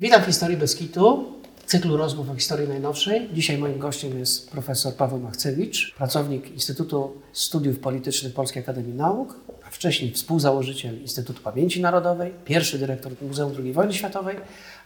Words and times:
Witam 0.00 0.22
w 0.22 0.26
Historii 0.26 0.56
Beskitu, 0.56 1.24
cyklu 1.66 1.96
rozmów 1.96 2.30
o 2.30 2.34
historii 2.34 2.68
najnowszej. 2.68 3.28
Dzisiaj 3.32 3.58
moim 3.58 3.78
gościem 3.78 4.18
jest 4.18 4.50
profesor 4.50 4.94
Paweł 4.94 5.18
Machcewicz, 5.18 5.94
pracownik 5.94 6.50
Instytutu 6.50 7.12
Studiów 7.32 7.78
Politycznych 7.78 8.34
Polskiej 8.34 8.62
Akademii 8.62 8.94
Nauk, 8.94 9.40
a 9.66 9.70
wcześniej 9.70 10.12
współzałożyciel 10.12 11.00
Instytutu 11.00 11.42
Pamięci 11.42 11.80
Narodowej, 11.80 12.32
pierwszy 12.44 12.78
dyrektor 12.78 13.12
Muzeum 13.22 13.52
II 13.58 13.72
Wojny 13.72 13.94
Światowej, 13.94 14.36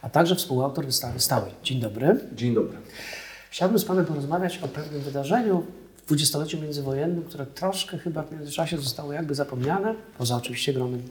a 0.01 0.09
także 0.09 0.35
współautor 0.35 0.85
wystawy 0.85 1.19
stałej. 1.19 1.51
Dzień 1.63 1.79
dobry. 1.79 2.19
Dzień 2.35 2.53
dobry. 2.53 2.77
Chciałbym 3.49 3.79
z 3.79 3.85
Panem 3.85 4.05
porozmawiać 4.05 4.57
o 4.57 4.67
pewnym 4.67 5.01
wydarzeniu 5.01 5.63
w 5.97 6.05
dwudziestoleciu 6.05 6.61
międzywojennym, 6.61 7.23
które 7.23 7.45
troszkę 7.45 7.97
chyba 7.97 8.23
w 8.23 8.31
międzyczasie 8.31 8.77
zostało 8.77 9.13
jakby 9.13 9.35
zapomniane, 9.35 9.95
poza 10.17 10.35
oczywiście 10.35 10.73
gronem 10.73 11.01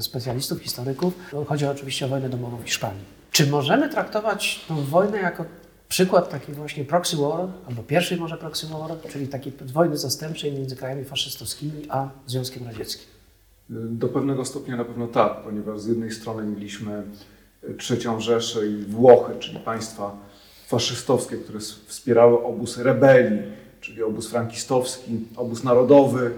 specjalistów, 0.00 0.62
historyków. 0.62 1.14
Chodzi 1.46 1.66
oczywiście 1.66 2.06
o 2.06 2.08
wojnę 2.08 2.28
domową 2.28 2.56
w 2.56 2.64
Hiszpanii. 2.64 3.21
Czy 3.32 3.46
możemy 3.46 3.88
traktować 3.88 4.64
tę 4.68 4.74
wojnę 4.74 5.18
jako 5.18 5.44
przykład 5.88 6.30
takiej 6.30 6.54
właśnie 6.54 6.84
proxy 6.84 7.16
war, 7.16 7.48
albo 7.68 7.82
pierwszej 7.82 8.18
może 8.18 8.36
proxy 8.36 8.66
war, 8.66 8.90
czyli 9.12 9.28
takiej 9.28 9.52
wojny 9.72 9.96
zastępczej 9.96 10.52
między 10.52 10.76
krajami 10.76 11.04
faszystowskimi 11.04 11.86
a 11.88 12.08
Związkiem 12.26 12.66
Radzieckim? 12.66 13.06
Do 13.70 14.08
pewnego 14.08 14.44
stopnia 14.44 14.76
na 14.76 14.84
pewno 14.84 15.06
tak, 15.06 15.36
ponieważ 15.44 15.80
z 15.80 15.86
jednej 15.86 16.10
strony 16.10 16.42
mieliśmy 16.44 17.02
trzecią 17.78 18.20
Rzeszę 18.20 18.66
i 18.66 18.84
Włochy, 18.84 19.32
czyli 19.38 19.58
państwa 19.58 20.16
faszystowskie, 20.66 21.36
które 21.36 21.60
wspierały 21.86 22.44
obóz 22.44 22.78
rebelii, 22.78 23.42
czyli 23.80 24.02
obóz 24.02 24.28
frankistowski, 24.28 25.18
obóz 25.36 25.64
narodowy, 25.64 26.30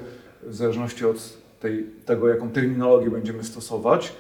w 0.43 0.55
zależności 0.55 1.07
od 1.07 1.17
tej, 1.61 1.87
tego, 2.07 2.29
jaką 2.29 2.51
terminologię 2.51 3.11
będziemy 3.11 3.45
stosować. 3.45 4.13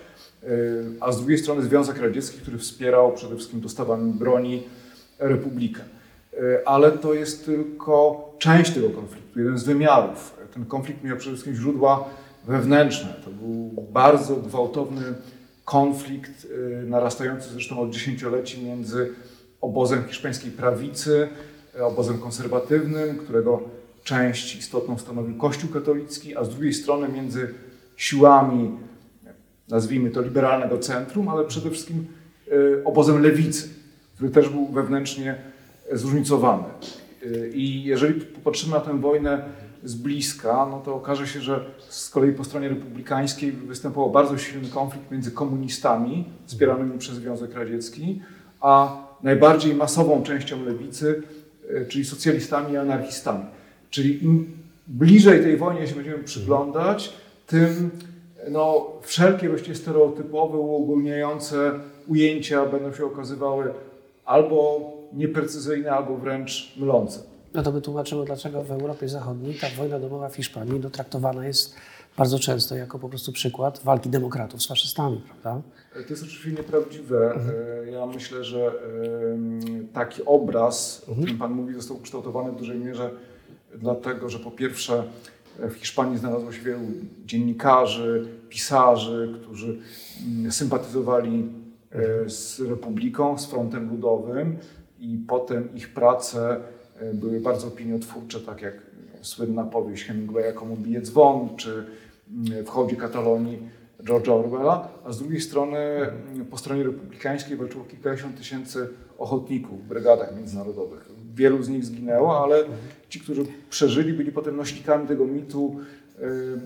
A 1.00 1.12
z 1.12 1.18
drugiej 1.18 1.38
strony 1.38 1.62
Związek 1.62 1.98
Radziecki, 1.98 2.38
który 2.38 2.58
wspierał 2.58 3.12
przede 3.12 3.36
wszystkim 3.36 3.60
dostawami 3.60 4.12
broni 4.12 4.62
Republikę. 5.18 5.80
Ale 6.66 6.92
to 6.92 7.14
jest 7.14 7.44
tylko 7.44 8.24
część 8.38 8.74
tego 8.74 8.90
konfliktu, 8.90 9.38
jeden 9.38 9.58
z 9.58 9.64
wymiarów. 9.64 10.36
Ten 10.54 10.64
konflikt 10.64 11.04
miał 11.04 11.16
przede 11.16 11.36
wszystkim 11.36 11.54
źródła 11.54 12.04
wewnętrzne. 12.46 13.14
To 13.24 13.30
był 13.30 13.84
bardzo 13.92 14.36
gwałtowny 14.36 15.02
konflikt, 15.64 16.46
narastający 16.86 17.48
zresztą 17.50 17.80
od 17.80 17.90
dziesięcioleci 17.90 18.64
między 18.64 19.12
obozem 19.60 20.04
hiszpańskiej 20.08 20.50
prawicy, 20.50 21.28
obozem 21.80 22.18
konserwatywnym, 22.18 23.18
którego 23.18 23.62
część 24.04 24.56
istotną 24.56 24.98
stanowił 24.98 25.36
Kościół 25.36 25.70
katolicki, 25.70 26.36
a 26.36 26.44
z 26.44 26.48
drugiej 26.48 26.74
strony 26.74 27.08
między 27.08 27.54
siłami, 27.96 28.70
nazwijmy 29.68 30.10
to 30.10 30.22
liberalnego 30.22 30.78
centrum, 30.78 31.28
ale 31.28 31.44
przede 31.44 31.70
wszystkim 31.70 32.06
obozem 32.84 33.22
lewicy, 33.22 33.68
który 34.14 34.30
też 34.30 34.48
był 34.48 34.66
wewnętrznie 34.66 35.34
zróżnicowany. 35.92 36.64
I 37.54 37.84
jeżeli 37.84 38.20
popatrzymy 38.20 38.72
na 38.72 38.80
tę 38.80 39.00
wojnę 39.00 39.44
z 39.84 39.94
bliska, 39.94 40.66
no 40.70 40.80
to 40.80 40.94
okaże 40.94 41.26
się, 41.26 41.40
że 41.40 41.64
z 41.88 42.10
kolei 42.10 42.32
po 42.32 42.44
stronie 42.44 42.68
republikańskiej 42.68 43.52
występował 43.52 44.10
bardzo 44.10 44.38
silny 44.38 44.68
konflikt 44.68 45.10
między 45.10 45.30
komunistami 45.30 46.24
wspieranymi 46.46 46.98
przez 46.98 47.14
Związek 47.14 47.54
Radziecki, 47.54 48.22
a 48.60 49.04
najbardziej 49.22 49.74
masową 49.74 50.22
częścią 50.22 50.64
lewicy, 50.64 51.22
czyli 51.88 52.04
socjalistami 52.04 52.72
i 52.72 52.76
anarchistami. 52.76 53.44
Czyli 53.90 54.24
im 54.24 54.56
bliżej 54.86 55.40
tej 55.42 55.56
wojnie 55.56 55.86
się 55.86 55.94
będziemy 55.94 56.24
przyglądać, 56.24 57.12
tym 57.46 57.90
no, 58.50 58.92
wszelkie 59.02 59.48
właściwie 59.48 59.74
stereotypowe, 59.74 60.58
uogólniające 60.58 61.72
ujęcia 62.08 62.66
będą 62.66 62.92
się 62.92 63.04
okazywały 63.04 63.74
albo 64.24 64.80
nieprecyzyjne, 65.12 65.90
albo 65.92 66.16
wręcz 66.16 66.76
mylące. 66.76 67.20
No 67.54 67.62
to 67.62 67.72
by 67.72 67.80
tłumaczyło, 67.80 68.24
dlaczego 68.24 68.62
w 68.62 68.70
Europie 68.70 69.08
Zachodniej 69.08 69.54
ta 69.54 69.66
wojna 69.76 69.98
domowa 69.98 70.28
w 70.28 70.36
Hiszpanii 70.36 70.80
dotraktowana 70.80 71.46
jest 71.46 71.74
bardzo 72.16 72.38
często 72.38 72.76
jako 72.76 72.98
po 72.98 73.08
prostu 73.08 73.32
przykład 73.32 73.80
walki 73.84 74.08
demokratów 74.08 74.62
z 74.62 74.66
faszystami, 74.66 75.22
prawda? 75.42 75.62
To 75.92 75.98
jest 76.10 76.22
oczywiście 76.22 76.50
nieprawdziwe. 76.50 77.38
Ja 77.92 78.06
myślę, 78.06 78.44
że 78.44 78.72
taki 79.92 80.24
obraz, 80.24 81.06
o 81.12 81.14
którym 81.14 81.38
Pan 81.38 81.52
mówi, 81.52 81.74
został 81.74 81.96
ukształtowany 81.96 82.52
w 82.52 82.56
dużej 82.56 82.78
mierze 82.78 83.10
dlatego, 83.74 84.28
że 84.28 84.38
po 84.38 84.50
pierwsze 84.50 85.02
w 85.58 85.74
Hiszpanii 85.74 86.18
znalazło 86.18 86.52
się 86.52 86.62
wielu 86.62 86.80
dziennikarzy, 87.26 88.28
pisarzy, 88.48 89.38
którzy 89.42 89.78
sympatyzowali 90.50 91.48
z 92.26 92.60
Republiką, 92.60 93.38
z 93.38 93.46
Frontem 93.46 93.90
Ludowym 93.90 94.56
i 94.98 95.24
potem 95.28 95.74
ich 95.74 95.94
prace 95.94 96.60
były 97.14 97.40
bardzo 97.40 97.66
opiniotwórcze, 97.66 98.40
tak 98.40 98.62
jak 98.62 98.74
słynna 99.20 99.64
powieść 99.64 100.04
Hemingwaya 100.04 100.52
Komu 100.54 100.76
bije 100.76 101.00
dzwon, 101.00 101.56
czy 101.56 101.86
w 102.66 102.68
hołdzie 102.68 102.96
Katalonii 102.96 103.58
George'a 104.04 104.32
Orwella, 104.32 104.88
a 105.04 105.12
z 105.12 105.18
drugiej 105.18 105.40
strony 105.40 105.78
po 106.50 106.58
stronie 106.58 106.82
republikańskiej 106.82 107.56
walczyło 107.56 107.84
kilkadziesiąt 107.84 108.36
tysięcy 108.36 108.88
ochotników 109.18 109.84
w 109.84 109.88
brygadach 109.88 110.36
międzynarodowych. 110.36 111.13
Wielu 111.34 111.62
z 111.62 111.68
nich 111.68 111.84
zginęło, 111.84 112.44
ale 112.44 112.64
ci, 113.08 113.20
którzy 113.20 113.44
przeżyli, 113.70 114.12
byli 114.12 114.32
potem 114.32 114.56
nośnikami 114.56 115.08
tego 115.08 115.26
mitu, 115.26 115.80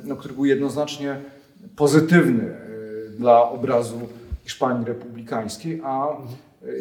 no, 0.05 0.17
który 0.17 0.35
był 0.35 0.45
jednoznacznie 0.45 1.21
pozytywny 1.77 2.57
dla 3.19 3.51
obrazu 3.51 4.01
Hiszpanii 4.45 4.87
republikańskiej, 4.87 5.81
a 5.85 6.17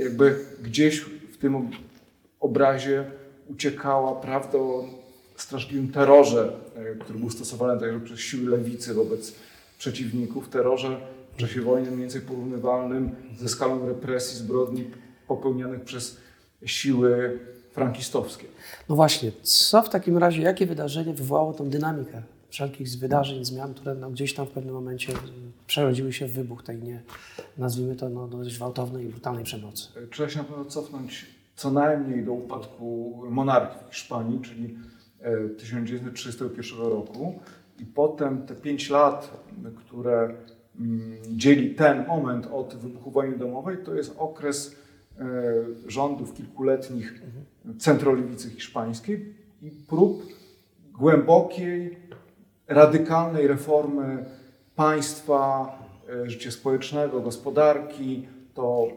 jakby 0.03 0.35
gdzieś 0.63 0.99
w 1.31 1.37
tym 1.37 1.69
obrazie 2.39 3.05
uciekała 3.49 4.15
prawda 4.15 4.57
o 4.57 4.85
straszliwym 5.35 5.87
terrorze, 5.87 6.53
który 6.99 7.19
był 7.19 7.29
stosowany 7.29 7.79
także 7.79 7.99
przez 7.99 8.19
siły 8.19 8.49
lewicy 8.49 8.93
wobec 8.93 9.35
przeciwników, 9.77 10.49
terrorze 10.49 10.97
w 11.33 11.39
czasie 11.39 11.61
wojny 11.61 11.87
mniej 11.87 11.99
więcej 11.99 12.21
porównywalnym 12.21 13.11
ze 13.39 13.49
skalą 13.49 13.87
represji, 13.87 14.37
zbrodni 14.37 14.83
popełnianych 15.27 15.81
przez 15.81 16.17
siły 16.65 17.39
frankistowskie. 17.77 18.47
No 18.89 18.95
właśnie, 18.95 19.31
co 19.41 19.81
w 19.81 19.89
takim 19.89 20.17
razie, 20.17 20.41
jakie 20.41 20.65
wydarzenie 20.65 21.13
wywołało 21.13 21.53
tą 21.53 21.69
dynamikę 21.69 22.21
wszelkich 22.49 22.87
wydarzeń, 22.99 23.45
zmian, 23.45 23.73
które 23.73 23.95
no, 23.95 24.09
gdzieś 24.09 24.33
tam 24.33 24.45
w 24.45 24.49
pewnym 24.49 24.73
momencie 24.73 25.13
przerodziły 25.67 26.13
się 26.13 26.27
w 26.27 26.33
wybuch 26.33 26.63
tej, 26.63 26.83
nie, 26.83 27.01
nazwijmy 27.57 27.95
to, 27.95 28.09
no, 28.09 28.27
dość 28.27 28.55
gwałtownej 28.55 29.05
i 29.05 29.09
brutalnej 29.09 29.43
przemocy? 29.43 29.87
Trzeba 30.11 30.29
się 30.29 30.37
na 30.37 30.43
pewno 30.43 30.65
cofnąć 30.65 31.25
co 31.55 31.71
najmniej 31.71 32.25
do 32.25 32.33
upadku 32.33 33.15
monarchii 33.29 33.79
w 33.89 33.93
Hiszpanii, 33.95 34.39
czyli 34.41 34.77
1931 35.57 36.79
roku. 36.79 37.39
I 37.79 37.85
potem 37.85 38.45
te 38.45 38.55
pięć 38.55 38.89
lat, 38.89 39.31
które 39.75 40.33
dzieli 41.29 41.75
ten 41.75 42.07
moment 42.07 42.47
od 42.51 42.75
wybuchu 42.75 43.11
wojny 43.11 43.37
domowej, 43.37 43.77
to 43.85 43.93
jest 43.95 44.15
okres 44.17 44.75
rządów 45.87 46.33
kilkuletnich 46.33 47.21
centrolewicy 47.79 48.49
hiszpańskiej 48.49 49.33
i 49.61 49.71
prób 49.71 50.23
głębokiej, 50.91 51.97
radykalnej 52.67 53.47
reformy 53.47 54.25
państwa, 54.75 55.71
życia 56.23 56.51
społecznego, 56.51 57.21
gospodarki. 57.21 58.27
To 58.53 58.87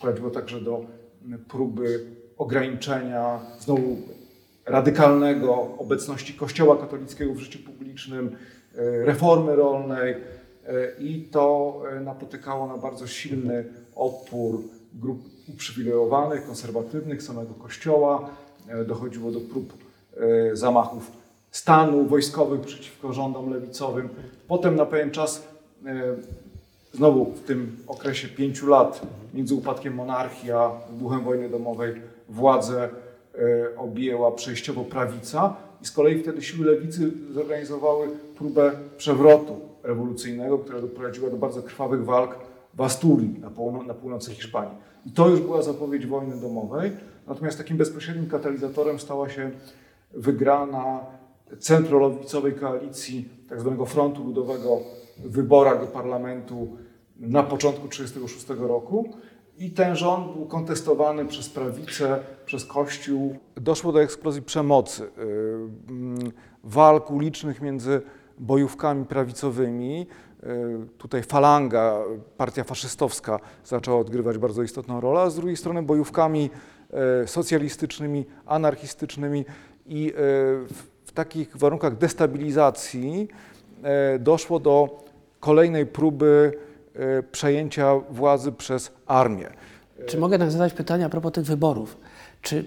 prowadziło 0.00 0.30
także 0.30 0.60
do 0.60 0.86
próby 1.48 2.06
ograniczenia 2.36 3.40
znowu 3.60 3.96
radykalnego 4.66 5.54
obecności 5.78 6.34
Kościoła 6.34 6.76
katolickiego 6.76 7.34
w 7.34 7.38
życiu 7.38 7.58
publicznym, 7.58 8.36
reformy 9.04 9.56
rolnej 9.56 10.14
i 10.98 11.28
to 11.32 11.82
napotykało 12.04 12.66
na 12.66 12.78
bardzo 12.78 13.06
silny 13.06 13.64
opór 13.94 14.62
grup 14.94 15.31
uprzywilejowanych, 15.48 16.46
konserwatywnych, 16.46 17.22
samego 17.22 17.54
Kościoła. 17.54 18.30
Dochodziło 18.86 19.30
do 19.30 19.40
prób 19.40 19.72
zamachów 20.52 21.12
stanu 21.50 22.06
wojskowych 22.06 22.60
przeciwko 22.60 23.12
rządom 23.12 23.50
lewicowym. 23.50 24.08
Potem 24.48 24.76
na 24.76 24.86
pewien 24.86 25.10
czas, 25.10 25.42
znowu 26.92 27.24
w 27.24 27.40
tym 27.40 27.76
okresie 27.86 28.28
pięciu 28.28 28.66
lat 28.66 29.02
między 29.34 29.54
upadkiem 29.54 29.94
monarchii 29.94 30.52
a 30.52 30.70
wybuchem 30.90 31.20
wojny 31.20 31.48
domowej, 31.48 31.94
władzę 32.28 32.88
objęła 33.76 34.32
przejściowo 34.32 34.84
prawica 34.84 35.56
i 35.82 35.86
z 35.86 35.90
kolei 35.92 36.22
wtedy 36.22 36.42
siły 36.42 36.66
lewicy 36.66 37.10
zorganizowały 37.34 38.08
próbę 38.36 38.72
przewrotu 38.96 39.60
rewolucyjnego, 39.82 40.58
która 40.58 40.80
doprowadziła 40.80 41.30
do 41.30 41.36
bardzo 41.36 41.62
krwawych 41.62 42.04
walk 42.04 42.38
w 42.74 42.80
Asturii 42.80 43.40
na 43.86 43.94
północy 43.94 44.34
Hiszpanii. 44.34 44.91
I 45.06 45.10
to 45.10 45.28
już 45.28 45.40
była 45.40 45.62
zapowiedź 45.62 46.06
wojny 46.06 46.36
domowej, 46.36 46.92
natomiast 47.26 47.58
takim 47.58 47.76
bezpośrednim 47.76 48.26
katalizatorem 48.26 48.98
stała 48.98 49.28
się 49.28 49.50
wygrana 50.14 51.00
centrolewicowej 51.58 52.52
koalicji 52.52 53.28
tzw. 53.48 53.84
Frontu 53.86 54.24
Ludowego 54.24 54.80
w 55.18 55.30
wyborach 55.30 55.80
do 55.80 55.86
parlamentu 55.86 56.76
na 57.16 57.42
początku 57.42 57.88
1936 57.88 58.60
roku 58.68 59.10
I 59.58 59.70
ten 59.70 59.96
rząd 59.96 60.32
był 60.32 60.46
kontestowany 60.46 61.26
przez 61.26 61.48
prawicę, 61.48 62.18
przez 62.46 62.64
Kościół. 62.64 63.36
Doszło 63.54 63.92
do 63.92 64.02
eksplozji 64.02 64.42
przemocy, 64.42 65.02
y, 65.02 65.08
mm, 65.88 66.18
walk 66.64 67.10
ulicznych 67.10 67.60
między 67.60 68.02
bojówkami 68.38 69.04
prawicowymi. 69.04 70.06
Y, 70.46 70.98
Tutaj 70.98 71.22
falanga, 71.22 71.98
partia 72.36 72.64
faszystowska 72.64 73.40
zaczęła 73.64 73.98
odgrywać 73.98 74.38
bardzo 74.38 74.62
istotną 74.62 75.00
rolę, 75.00 75.20
a 75.20 75.30
z 75.30 75.34
drugiej 75.36 75.56
strony 75.56 75.82
bojówkami 75.82 76.50
y, 77.24 77.28
socjalistycznymi, 77.28 78.26
anarchistycznymi 78.46 79.44
i 79.86 80.08
y, 80.08 80.12
w, 80.14 81.12
takich 81.14 81.56
warunkach 81.56 81.98
destabilizacji 81.98 83.28
doszło 84.18 84.60
do 84.60 85.04
kolejnej 85.40 85.86
próby 85.86 86.52
przejęcia 87.32 87.94
władzy 88.10 88.52
przez 88.52 88.92
armię. 89.06 89.50
Czy 90.06 90.18
mogę 90.18 90.38
tak 90.38 90.50
zadać 90.50 90.72
pytanie 90.72 91.04
a 91.04 91.08
propos 91.08 91.32
tych 91.32 91.44
wyborów? 91.44 91.96
Czy 92.42 92.64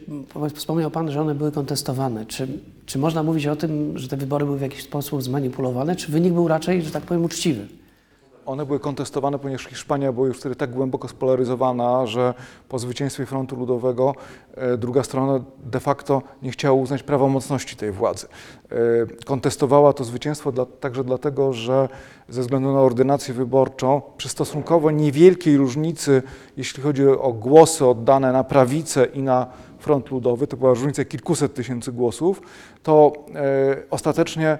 wspomniał 0.54 0.92
Pan, 0.92 1.12
że 1.12 1.22
one 1.22 1.36
były 1.36 1.52
kontestowane? 1.52 2.26
Czy, 2.26 2.48
czy 2.86 3.00
można 3.00 3.24
mówić 3.24 3.48
o 3.48 3.56
tym, 3.56 3.98
że 3.98 4.08
te 4.08 4.18
wybory 4.18 4.46
były 4.46 4.58
w 4.58 4.62
jakiś 4.62 4.84
sposób 4.84 5.24
zmanipulowane? 5.24 5.96
Czy 5.96 6.12
wynik 6.12 6.34
był 6.34 6.48
raczej, 6.48 6.82
że 6.82 6.92
tak 6.92 7.04
powiem, 7.04 7.24
uczciwy? 7.24 7.68
One 8.46 8.66
były 8.66 8.80
kontestowane, 8.80 9.40
ponieważ 9.40 9.66
Hiszpania 9.66 10.12
była 10.12 10.28
już 10.28 10.38
wtedy 10.38 10.56
tak 10.56 10.72
głęboko 10.72 11.08
spolaryzowana, 11.08 12.06
że 12.06 12.34
po 12.70 12.80
zwycięstwie 12.80 13.26
Frontu 13.26 13.56
Ludowego 13.56 14.16
e, 14.54 14.78
druga 14.78 15.04
strona 15.04 15.44
de 15.64 15.80
facto 15.80 16.22
nie 16.42 16.52
chciała 16.52 16.82
uznać 16.82 17.04
prawomocności 17.04 17.76
tej 17.76 17.92
władzy. 17.92 18.28
E, 18.72 18.76
Kontestowała 19.26 19.94
to 19.94 20.04
zwycięstwo 20.04 20.52
dla, 20.52 20.66
także 20.66 21.04
dlatego, 21.04 21.54
że 21.54 21.90
ze 22.30 22.42
względu 22.42 22.74
na 22.74 22.80
ordynację 22.80 23.34
wyborczą, 23.34 24.02
przy 24.18 24.30
stosunkowo 24.30 24.92
niewielkiej 24.92 25.58
różnicy, 25.58 26.24
jeśli 26.58 26.84
chodzi 26.84 27.08
o 27.08 27.34
głosy 27.34 27.86
oddane 27.86 28.32
na 28.32 28.44
prawicę 28.44 29.06
i 29.06 29.22
na 29.22 29.48
Front 29.80 30.12
Ludowy, 30.12 30.48
to 30.48 30.58
była 30.58 30.70
różnica 30.70 31.06
kilkuset 31.06 31.54
tysięcy 31.54 31.92
głosów, 31.92 32.42
to 32.84 33.14
e, 33.36 33.84
ostatecznie 33.90 34.58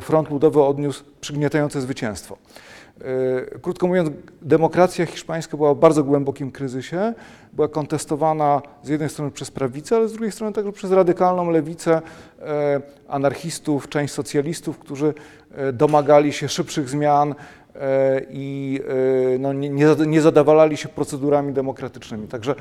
Front 0.00 0.30
Ludowy 0.30 0.62
odniósł 0.62 1.04
przygniatające 1.20 1.80
zwycięstwo. 1.80 2.36
E, 3.00 3.58
Krótko 3.58 3.86
mówiąc, 3.86 4.10
demokracja 4.42 5.06
hiszpańska 5.06 5.56
była 5.56 5.74
w 5.74 5.78
bardzo 5.78 6.04
głębokim 6.04 6.50
kryzysie. 6.50 7.14
Była 7.52 7.68
kontestowana 7.68 8.62
z 8.82 8.88
jednej 8.88 9.08
strony 9.08 9.30
przez 9.30 9.50
prawicę, 9.50 9.96
ale 9.96 10.08
z 10.08 10.12
drugiej 10.12 10.32
strony 10.32 10.52
także 10.52 10.72
przez 10.72 10.92
radykalną 10.92 11.50
lewicę 11.50 12.02
e, 12.40 12.80
anarchistów, 13.08 13.88
część 13.88 14.14
socjalistów, 14.14 14.78
którzy 14.78 15.14
e, 15.54 15.72
domagali 15.72 16.32
się 16.32 16.48
szybszych 16.48 16.88
zmian 16.88 17.34
i 18.30 18.80
no, 19.38 19.52
nie, 19.52 19.68
nie 19.68 19.86
zada- 19.86 20.04
nie 20.04 20.20
zadawalali 20.20 20.76
się 20.76 20.88
procedurami 20.88 21.52
demokratycznymi. 21.52 22.28
Także 22.28 22.54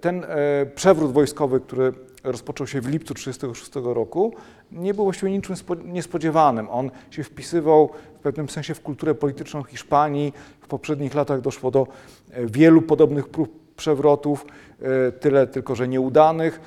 ten 0.00 0.26
przewrót 0.74 1.12
wojskowy, 1.12 1.60
który 1.60 1.92
rozpoczął 2.24 2.66
się 2.66 2.80
w 2.80 2.88
lipcu 2.88 3.14
1936 3.14 3.94
roku, 3.94 4.34
nie 4.72 4.94
był 4.94 5.04
właściwie 5.04 5.32
niczym 5.32 5.56
spo- 5.56 5.84
niespodziewanym. 5.84 6.68
On 6.70 6.90
się 7.10 7.24
wpisywał 7.24 7.90
pewnym 8.22 8.48
sensie 8.48 8.74
w 8.74 8.80
kulturę 8.80 9.14
polityczną 9.14 9.62
Hiszpanii. 9.62 10.32
W 10.60 10.68
poprzednich 10.68 11.14
latach 11.14 11.40
doszło 11.40 11.70
do 11.70 11.86
e, 12.30 12.46
wielu 12.46 12.82
podobnych 12.82 13.28
prób 13.28 13.74
przewrotów, 13.76 14.46
e, 14.82 15.12
tyle 15.12 15.46
tylko, 15.46 15.74
że 15.74 15.88
nieudanych. 15.88 16.60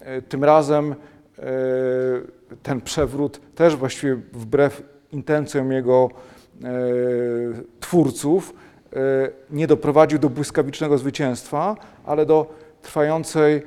E, 0.00 0.22
Tym 0.22 0.44
razem 0.44 0.94
ten 2.62 2.80
przewrót 2.80 3.40
też 3.54 3.76
właściwie 3.76 4.14
wbrew 4.32 4.82
intencjom 5.12 5.72
jego 5.72 6.10
twórców 7.80 8.54
nie 9.50 9.66
doprowadził 9.66 10.18
do 10.18 10.30
błyskawicznego 10.30 10.98
zwycięstwa, 10.98 11.76
ale 12.04 12.26
do 12.26 12.54
trwającej 12.82 13.62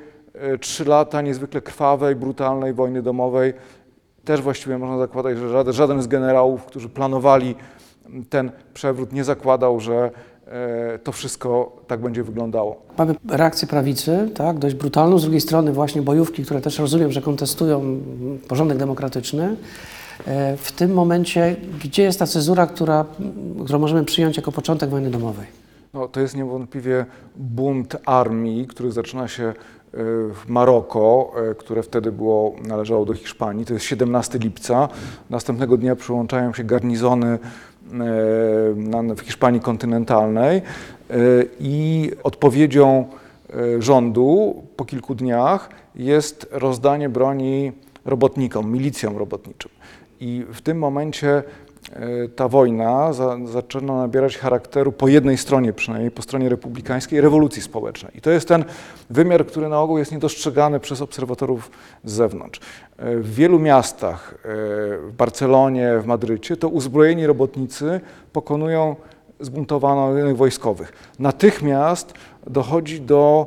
trzy 0.60 0.84
lata 0.84 1.22
niezwykle 1.22 1.60
krwawej, 1.60 2.16
brutalnej 2.16 2.72
wojny 2.72 3.02
domowej. 3.02 3.54
Też 4.26 4.40
właściwie 4.42 4.78
można 4.78 4.98
zakładać, 4.98 5.38
że 5.38 5.72
żaden, 5.72 6.02
z 6.02 6.06
generałów, 6.06 6.64
którzy 6.64 6.88
planowali 6.88 7.54
ten 8.30 8.50
przewrót, 8.74 9.12
nie 9.12 9.24
zakładał, 9.24 9.80
że 9.80 10.10
e, 10.46 10.98
to 10.98 11.12
wszystko 11.12 11.76
tak 11.86 12.00
będzie 12.00 12.22
wyglądało. 12.22 12.82
Mamy 12.98 13.14
reakcję 13.28 13.68
prawicy, 13.68 14.30
tak, 14.34 14.58
dość 14.58 14.74
brutalną. 14.74 15.18
Z 15.18 15.22
drugiej 15.22 15.40
strony 15.40 15.72
właśnie 15.72 16.02
bojówki, 16.02 16.44
które 16.44 16.60
też 16.60 16.78
rozumiem, 16.78 17.12
że 17.12 17.22
kontestują 17.22 18.00
porządek 18.48 18.78
demokratyczny. 18.78 19.56
E, 20.26 20.56
W 20.56 20.72
tym 20.72 20.94
momencie, 20.94 21.56
gdzie 21.82 22.02
jest 22.02 22.18
ta 22.18 22.26
cezura, 22.26 22.66
która, 22.66 23.04
którą 23.64 23.78
możemy 23.78 24.04
przyjąć 24.04 24.36
jako 24.36 24.52
początek 24.52 24.90
wojny 24.90 25.10
domowej? 25.10 25.46
No, 25.94 26.08
to 26.08 26.20
jest 26.20 26.36
niewątpliwie 26.36 27.06
bunt 27.36 27.96
armii, 28.06 28.66
który 28.66 28.92
zaczyna 28.92 29.28
się 29.28 29.54
Maroko, 30.48 31.32
e, 31.50 31.54
które 31.54 31.82
wtedy 31.82 32.12
było, 32.12 32.54
należało 32.64 33.04
do 33.04 33.14
Hiszpanii. 33.14 33.64
To 33.64 33.74
jest 33.74 33.86
17 33.86 34.38
lipca. 34.38 34.88
Następnego 35.30 35.76
dnia 35.76 35.96
przyłączają 35.96 36.52
się 36.52 36.64
garnizony 36.64 37.26
e, 37.26 37.38
w 39.16 39.20
Hiszpanii 39.20 39.60
kontynentalnej 39.60 40.56
e, 40.56 40.62
i 41.60 42.10
odpowiedzią 42.22 43.06
rządu 43.78 44.62
po 44.76 44.84
kilku 44.84 45.14
dniach 45.14 45.70
jest 45.94 46.48
rozdanie 46.52 47.08
broni 47.08 47.72
robotnikom, 48.04 48.72
milicjom 48.72 49.16
robotniczym. 49.16 49.70
I 50.20 50.44
w 50.52 50.60
tym 50.60 50.78
momencie 50.78 51.42
ta 52.36 52.48
wojna 52.48 53.12
za, 53.12 53.36
zaczyna 53.44 53.96
nabierać 53.96 54.38
charakteru 54.38 54.92
po 54.92 55.08
jednej 55.08 55.38
stronie 55.38 55.72
przynajmniej, 55.72 56.10
po 56.10 56.22
stronie 56.22 56.48
republikańskiej, 56.48 57.20
rewolucji 57.20 57.62
społecznej. 57.62 58.12
I 58.14 58.20
to 58.20 58.30
jest 58.30 58.48
ten 58.48 58.64
wymiar, 59.10 59.46
który 59.46 59.68
na 59.68 59.80
ogół 59.80 59.98
jest 59.98 60.12
niedostrzegany 60.12 60.80
przez 60.80 61.02
obserwatorów 61.02 61.70
z 62.04 62.12
zewnątrz. 62.12 62.60
E, 62.98 63.16
W 63.16 63.34
wielu 63.34 63.58
miastach, 63.58 64.34
e, 64.34 64.38
w 64.98 65.12
Barcelonie, 65.16 65.98
w 65.98 66.06
Madrycie, 66.06 66.56
to 66.56 66.68
uzbrojeni 66.68 67.26
robotnicy 67.26 68.00
pokonują 68.32 68.96
zbuntowanych 69.40 70.36
wojskowych. 70.36 70.92
Natychmiast 71.18 72.14
dochodzi 72.46 73.00
do 73.00 73.46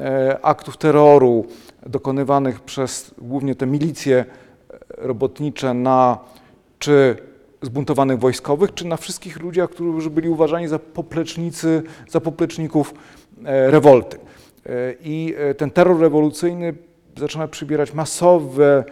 e, 0.00 0.38
aktów 0.42 0.76
terroru 0.76 1.46
dokonywanych 1.86 2.60
przez 2.60 3.14
głównie 3.18 3.54
te 3.54 3.66
milicje 3.66 4.16
e, 4.18 4.24
robotnicze 4.96 5.74
na 5.74 6.18
czy 6.78 7.16
zbuntowanych 7.62 8.18
wojskowych, 8.18 8.74
czy 8.74 8.86
na 8.86 8.96
wszystkich 8.96 9.40
ludziach, 9.40 9.70
którzy 9.70 10.10
byli 10.10 10.28
uważani 10.28 10.68
za 10.68 10.78
poplecznicy, 10.78 11.82
za 12.08 12.20
popleczników 12.20 12.94
e, 13.44 13.70
rewolty. 13.70 14.16
E, 14.66 14.94
I 15.04 15.34
e, 15.38 15.54
ten 15.54 15.70
terror 15.70 16.00
rewolucyjny 16.00 16.74
zaczyna 17.16 17.48
przybierać 17.48 17.94
masowe 17.94 18.84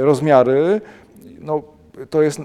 rozmiary. 0.00 0.80
No, 1.40 1.62
to 2.10 2.22
jest 2.22 2.40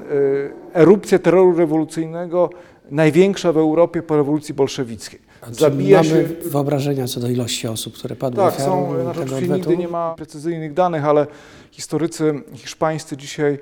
erupcja 0.74 1.20
terroru 1.20 1.58
rewolucyjnego 1.58 2.50
największa 2.92 3.54
w 3.54 3.58
Europie 3.58 4.02
po 4.02 4.16
rewolucji 4.16 4.54
bolszewickiej. 4.54 5.20
Zabija 5.52 5.98
mamy 5.98 6.10
się 6.10 6.24
wyobrażenia 6.50 7.08
co 7.08 7.20
do 7.20 7.28
ilości 7.28 7.68
osób, 7.68 7.94
które 7.94 8.16
padły 8.16 8.44
tak, 8.44 8.54
ofiarą 8.54 8.94
są, 9.16 9.24
tego 9.26 9.56
nigdy 9.56 9.78
nie 9.78 9.88
ma 9.88 10.14
precyzyjnych 10.16 10.74
danych, 10.74 11.06
ale 11.06 11.28
historycy 11.72 12.34
hiszpańscy 12.54 13.18
dzisiaj 13.18 13.60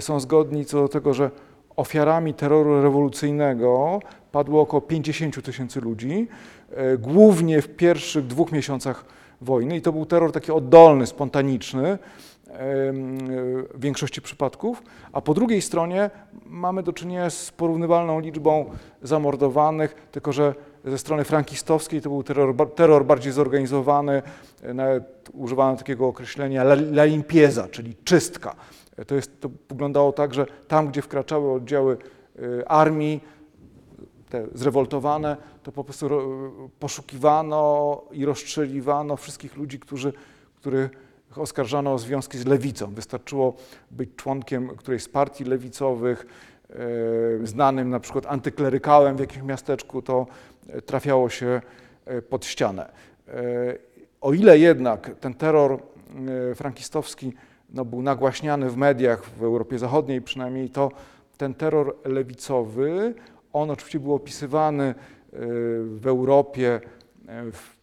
są 0.00 0.20
zgodni 0.20 0.64
co 0.64 0.82
do 0.82 0.88
tego, 0.88 1.14
że 1.14 1.30
ofiarami 1.78 2.34
terroru 2.34 2.82
rewolucyjnego 2.82 4.00
padło 4.32 4.60
około 4.60 4.80
50 4.80 5.42
tysięcy 5.42 5.80
ludzi, 5.80 6.28
e, 6.70 6.96
głównie 6.96 7.62
w 7.62 7.68
pierwszych 7.68 8.26
dwóch 8.26 8.52
miesiącach 8.52 9.04
wojny 9.40 9.76
i 9.76 9.82
to 9.82 9.92
był 9.92 10.06
terror 10.06 10.32
taki 10.32 10.52
oddolny, 10.52 11.06
spontaniczny 11.06 11.88
e, 11.88 11.98
w 12.48 13.80
większości 13.80 14.22
przypadków, 14.22 14.82
a 15.12 15.20
po 15.20 15.34
drugiej 15.34 15.62
stronie 15.62 16.10
mamy 16.46 16.82
do 16.82 16.92
czynienia 16.92 17.30
z 17.30 17.50
porównywalną 17.50 18.20
liczbą 18.20 18.70
zamordowanych, 19.02 19.94
tylko 20.12 20.32
że 20.32 20.54
ze 20.84 20.98
strony 20.98 21.24
frankistowskiej 21.24 22.00
to 22.00 22.08
był 22.08 22.22
terror, 22.22 22.74
terror 22.74 23.04
bardziej 23.04 23.32
zorganizowany, 23.32 24.22
e, 24.62 24.74
nawet 24.74 25.30
używano 25.32 25.76
takiego 25.76 26.06
określenia 26.06 26.62
la, 26.62 26.74
la 26.74 27.04
limpieza, 27.04 27.68
czyli 27.68 27.96
czystka. 28.04 28.56
To, 29.06 29.14
jest, 29.14 29.40
to 29.40 29.50
wyglądało 29.68 30.12
tak, 30.12 30.34
że 30.34 30.46
tam, 30.68 30.88
gdzie 30.88 31.02
wkraczały 31.02 31.52
oddziały 31.52 31.96
e, 32.62 32.68
armii, 32.68 33.20
te 34.28 34.46
zrewoltowane, 34.54 35.36
to 35.62 35.72
po 35.72 35.84
prostu 35.84 36.08
ro- 36.08 36.50
poszukiwano 36.78 38.02
i 38.12 38.24
rozstrzeliwano 38.24 39.16
wszystkich 39.16 39.56
ludzi, 39.56 39.78
którzy, 39.78 40.12
których 40.56 40.90
oskarżano 41.36 41.92
o 41.94 41.98
związki 41.98 42.38
z 42.38 42.46
lewicą. 42.46 42.94
Wystarczyło 42.94 43.54
być 43.90 44.10
członkiem 44.16 44.68
którejś 44.76 45.02
z 45.02 45.08
partii 45.08 45.44
lewicowych, 45.44 46.26
e, 46.70 47.46
znanym 47.46 47.90
na 47.90 48.00
przykład 48.00 48.26
antyklerykałem 48.26 49.16
w 49.16 49.20
jakimś 49.20 49.44
miasteczku, 49.44 50.02
to 50.02 50.26
trafiało 50.86 51.28
się 51.28 51.60
e, 52.04 52.22
pod 52.22 52.46
ścianę. 52.46 52.90
O 54.20 54.32
ile 54.32 54.58
jednak 54.58 55.10
ten 55.20 55.34
terror 55.34 55.78
frankistowski 56.54 57.32
no, 57.70 57.84
był 57.84 58.02
nagłaśniany 58.02 58.70
w 58.70 58.76
mediach 58.76 59.24
w 59.24 59.42
Europie 59.42 59.78
Zachodniej 59.78 60.22
przynajmniej, 60.22 60.70
to 60.70 60.90
ten 61.36 61.54
terror 61.54 61.96
lewicowy, 62.04 63.14
on 63.52 63.70
oczywiście 63.70 64.00
był 64.00 64.14
opisywany 64.14 64.94
w 65.82 66.06
Europie, 66.06 66.80
e, 67.28 67.52
w 67.52 67.78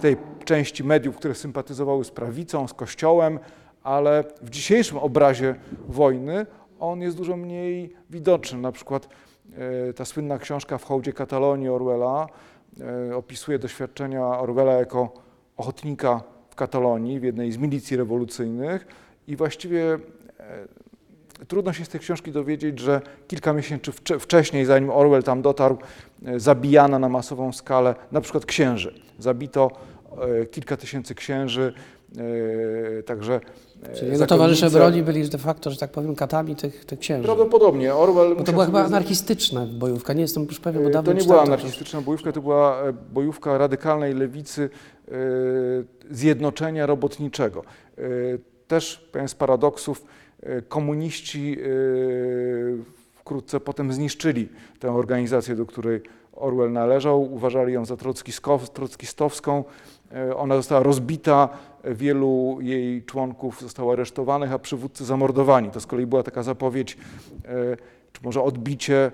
tej 0.00 0.16
części 0.44 0.84
mediów, 0.84 1.16
które 1.16 1.34
sympatyzowały 1.34 2.04
z 2.04 2.10
prawicą, 2.10 2.68
z 2.68 2.74
Kościołem, 2.74 3.38
ale 3.82 4.24
w 4.42 4.50
dzisiejszym 4.50 4.98
obrazie 4.98 5.54
wojny 5.88 6.46
on 6.80 7.00
jest 7.00 7.16
dużo 7.16 7.36
mniej 7.36 7.94
widoczny. 8.10 8.58
Na 8.58 8.72
przykład 8.72 9.08
e, 9.88 9.92
ta 9.92 10.04
słynna 10.04 10.38
książka 10.38 10.78
W 10.78 10.84
hołdzie 10.84 11.12
Katalonii 11.12 11.68
Orwella 11.68 12.26
e, 13.10 13.16
opisuje 13.16 13.58
doświadczenia 13.58 14.26
Orwella 14.26 14.72
jako 14.72 15.12
ochotnika 15.56 16.22
w 16.50 16.54
Katalonii, 16.54 17.20
w 17.20 17.22
jednej 17.22 17.52
z 17.52 17.56
milicji 17.56 17.96
rewolucyjnych 17.96 18.86
i 19.28 19.36
właściwie 19.36 19.94
e, 19.94 19.98
trudno 21.48 21.72
się 21.72 21.84
z 21.84 21.88
tej 21.88 22.00
książki 22.00 22.32
dowiedzieć, 22.32 22.78
że 22.78 23.00
kilka 23.28 23.52
miesięcy 23.52 23.90
wcze- 23.92 24.18
wcześniej, 24.18 24.64
zanim 24.64 24.90
Orwell 24.90 25.22
tam 25.22 25.42
dotarł, 25.42 25.78
e, 26.24 26.40
zabijano 26.40 26.98
na 26.98 27.08
masową 27.08 27.52
skalę 27.52 27.94
na 28.12 28.20
przykład 28.20 28.46
księży. 28.46 28.94
Zabito 29.18 29.70
e, 30.42 30.46
kilka 30.46 30.76
tysięcy 30.76 31.14
księży, 31.14 31.72
także 33.06 33.40
Czyli 33.96 34.12
jego 34.12 34.26
towarzysze 34.26 34.70
broni 34.70 35.02
byli 35.02 35.28
de 35.28 35.38
facto, 35.38 35.70
że 35.70 35.76
tak 35.76 35.90
powiem, 35.90 36.14
katami 36.14 36.56
tych, 36.56 36.84
tych 36.84 36.98
księży. 36.98 37.24
Prawdopodobnie. 37.24 37.94
Orwell 37.94 38.36
Bo 38.36 38.44
to 38.44 38.52
była 38.52 38.66
chyba 38.66 38.84
anarchistyczna 38.84 39.66
bojówka, 39.66 40.12
nie 40.12 40.20
jestem 40.22 40.44
już 40.44 40.60
pewien, 40.60 40.82
bo 40.84 40.90
dawno 40.90 41.12
To 41.12 41.18
nie 41.18 41.24
była 41.26 41.42
anarchistyczna 41.42 42.00
bojówka, 42.00 42.32
to 42.32 42.40
była 42.40 42.82
bojówka 43.12 43.58
radykalnej 43.58 44.14
lewicy 44.14 44.70
zjednoczenia 46.10 46.86
robotniczego. 46.86 47.62
Też 48.68 49.08
pewien 49.12 49.28
z 49.28 49.34
paradoksów, 49.34 50.04
e, 50.42 50.62
komuniści 50.62 51.56
e, 51.60 51.64
wkrótce 53.14 53.60
potem 53.60 53.92
zniszczyli 53.92 54.48
tę 54.80 54.92
organizację, 54.92 55.54
do 55.54 55.66
której 55.66 56.00
Orwell 56.32 56.72
należał, 56.72 57.32
uważali 57.32 57.72
ją 57.72 57.84
za 57.84 57.96
trockistowską. 58.72 59.64
E, 60.12 60.36
Ona 60.36 60.56
została 60.56 60.82
rozbita, 60.82 61.48
wielu 61.84 62.58
jej 62.60 63.02
członków 63.02 63.60
zostało 63.60 63.92
aresztowanych, 63.92 64.52
a 64.52 64.58
przywódcy 64.58 65.04
zamordowani. 65.04 65.70
To 65.70 65.80
z 65.80 65.86
kolei 65.86 66.06
była 66.06 66.22
taka 66.22 66.42
zapowiedź, 66.42 66.96
czy 68.12 68.20
może 68.22 68.42
odbicie 68.42 69.10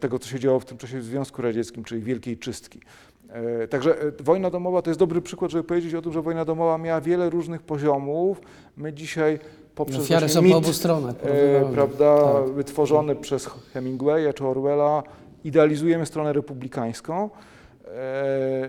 tego, 0.00 0.18
co 0.18 0.28
się 0.28 0.40
działo 0.40 0.60
w 0.60 0.64
tym 0.64 0.78
czasie 0.78 0.98
w 0.98 1.04
Związku 1.04 1.42
Radzieckim, 1.42 1.84
czyli 1.84 2.02
wielkiej 2.02 2.38
czystki. 2.38 2.80
E, 3.32 3.68
Także 3.68 4.00
e, 4.02 4.12
wojna 4.20 4.50
domowa 4.50 4.82
to 4.82 4.90
jest 4.90 5.00
dobry 5.00 5.20
przykład, 5.22 5.50
żeby 5.50 5.64
powiedzieć 5.64 5.94
o 5.94 6.02
tym, 6.02 6.12
że 6.12 6.22
wojna 6.22 6.44
domowa 6.44 6.78
miała 6.78 7.00
wiele 7.00 7.30
różnych 7.30 7.62
poziomów. 7.62 8.40
My 8.76 8.92
dzisiaj 8.92 9.38
poprzez 9.74 10.00
Ofiary 10.00 10.20
właśnie 10.26 10.34
są 10.34 10.42
mit, 10.42 10.52
po 10.52 10.58
obu 10.58 10.72
stronach. 10.72 11.14
e, 11.24 11.72
prawda, 11.74 12.22
Tak. 12.22 12.52
wytworzony 12.52 13.16
przez 13.16 13.46
Hemingwaya 13.46 14.32
czy 14.34 14.46
Orwella, 14.46 15.02
idealizujemy 15.44 16.06
stronę 16.06 16.32
republikańską. 16.32 17.30
E, 17.94 18.68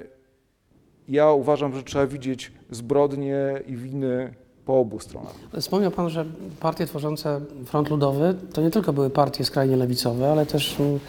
Ja 1.08 1.32
uważam, 1.32 1.76
że 1.76 1.84
trzeba 1.84 2.08
widzieć 2.08 2.52
zbrodnie 2.70 3.38
i 3.68 3.76
winy 3.76 4.34
po 4.66 4.80
obu 4.80 5.00
stronach. 5.00 5.34
Wspomniał 5.60 5.92
Pan, 5.92 6.10
że 6.10 6.26
partie 6.60 6.86
tworzące 6.86 7.42
Front 7.66 7.90
Ludowy 7.90 8.36
to 8.54 8.62
nie 8.62 8.72
tylko 8.72 8.94
były 8.94 9.10
partie 9.10 9.44
skrajnie 9.46 9.76
lewicowe, 9.78 10.32
ale 10.32 10.46
też 10.46 10.80
mm, 10.80 11.00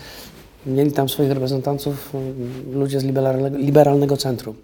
mieli 0.66 0.92
tam 0.92 1.08
swoich 1.08 1.30
reprezentantów 1.30 2.12
ludzie 2.72 3.00
z 3.00 3.04
liberalnego, 3.56 4.16
centrum. 4.16 4.56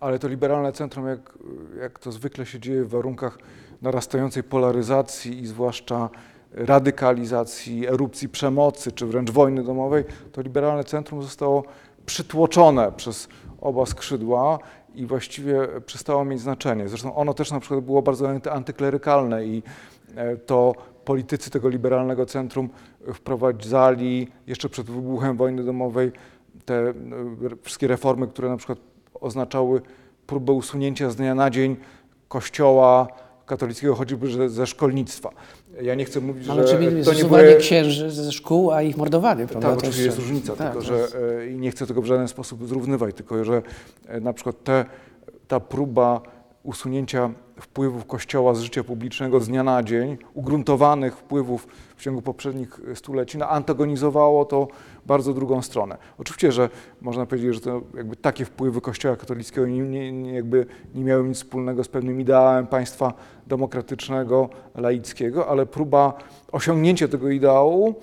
Ale 0.00 0.18
to 0.18 0.28
liberalne 0.28 0.72
centrum, 0.72 1.06
jak, 1.06 1.38
jak 1.80 1.98
to 1.98 2.12
zwykle 2.12 2.46
się 2.46 2.60
dzieje 2.60 2.84
w 2.84 2.88
warunkach 2.88 3.38
narastającej 3.82 4.42
polaryzacji 4.42 5.40
i 5.40 5.46
zwłaszcza 5.46 6.10
radykalizacji, 6.52 7.88
erupcji 7.88 8.28
przemocy 8.28 8.92
czy 8.92 9.06
wręcz 9.06 9.30
wojny 9.30 9.62
domowej, 9.62 10.04
to 10.32 10.42
liberalne 10.42 10.84
centrum 10.84 11.22
zostało 11.22 11.64
przytłoczone 12.06 12.92
przez 12.92 13.28
oba 13.60 13.86
skrzydła 13.86 14.58
i 14.94 15.06
właściwie 15.06 15.68
przestało 15.86 16.24
mieć 16.24 16.40
znaczenie. 16.40 16.88
Zresztą 16.88 17.14
ono 17.14 17.34
też 17.34 17.50
na 17.50 17.60
przykład 17.60 17.80
było 17.80 18.02
bardzo 18.02 18.26
anty- 18.26 18.50
antyklerykalne 18.50 19.46
i 19.46 19.62
e, 20.16 20.36
to 20.36 20.74
politycy 21.12 21.50
tego 21.50 21.68
liberalnego 21.68 22.26
centrum 22.26 22.68
wprowadzali 23.14 24.28
jeszcze 24.46 24.68
przed 24.68 24.86
wybuchem 24.86 25.36
wojny 25.36 25.64
domowej 25.64 26.12
te 26.64 26.74
e, 26.88 26.94
wszystkie 27.62 27.86
reformy, 27.86 28.26
które 28.28 28.48
na 28.48 28.56
przykład 28.56 28.78
oznaczały 29.20 29.80
próbę 30.26 30.52
usunięcia 30.52 31.10
z 31.10 31.16
dnia 31.16 31.34
na 31.34 31.50
dzień 31.50 31.76
kościoła 32.28 33.08
katolickiego, 33.46 33.94
choćby 33.94 34.26
że 34.26 34.48
ze 34.48 34.66
szkolnictwa. 34.66 35.30
Ja 35.82 35.94
nie 35.94 36.04
chcę 36.04 36.20
mówić, 36.20 36.48
Ale 36.48 36.66
że 36.68 36.84
jest 36.84 37.10
to 37.10 37.16
nie 37.16 37.24
były... 37.24 37.56
księży 37.56 38.10
ze 38.10 38.32
szkół, 38.32 38.70
a 38.72 38.82
ich 38.82 38.96
mordowanie, 38.96 39.46
prawda? 39.46 39.68
Tak, 39.68 39.76
To 39.76 39.78
oczywiście 39.78 40.04
jest 40.04 40.18
różnica, 40.18 40.56
tak, 40.56 40.66
tylko 40.72 40.86
że 40.86 40.94
jest- 40.98 41.16
e, 41.40 41.48
i 41.50 41.58
nie 41.58 41.70
chcę 41.70 41.86
tego 41.86 42.02
w 42.02 42.06
żaden 42.06 42.28
sposób 42.28 42.66
zrównywać, 42.68 43.14
tylko 43.14 43.44
że 43.44 43.62
e, 44.06 44.20
na 44.20 44.32
przykład 44.32 44.64
te, 44.64 44.84
ta 45.48 45.60
próba 45.60 46.20
usunięcia 46.62 47.30
wpływów 47.60 48.06
Kościoła 48.06 48.54
z 48.54 48.60
życia 48.60 48.84
publicznego 48.84 49.40
z 49.40 49.48
dnia 49.48 49.62
na 49.62 49.82
dzień, 49.82 50.18
ugruntowanych 50.34 51.16
wpływów 51.16 51.68
w 51.96 52.02
ciągu 52.02 52.22
poprzednich 52.22 52.80
stuleci, 52.94 53.38
no, 53.38 53.48
antagonizowało 53.48 54.44
to 54.44 54.68
bardzo 55.06 55.34
drugą 55.34 55.62
stronę. 55.62 55.98
Oczywiście, 56.18 56.52
że 56.52 56.70
można 57.00 57.26
powiedzieć, 57.26 57.54
że 57.54 57.60
to 57.60 57.82
jakby 57.96 58.16
takie 58.16 58.44
wpływy 58.44 58.80
Kościoła 58.80 59.16
katolickiego 59.16 59.66
nie, 59.66 59.80
nie, 59.80 60.12
nie, 60.12 60.34
jakby 60.34 60.66
nie 60.94 61.04
miały 61.04 61.28
nic 61.28 61.36
wspólnego 61.36 61.84
z 61.84 61.88
pewnym 61.88 62.20
ideałem 62.20 62.66
państwa 62.66 63.12
demokratycznego, 63.46 64.48
laickiego, 64.74 65.48
ale 65.48 65.66
próba 65.66 66.12
osiągnięcia 66.52 67.08
tego 67.08 67.30
ideału 67.30 67.94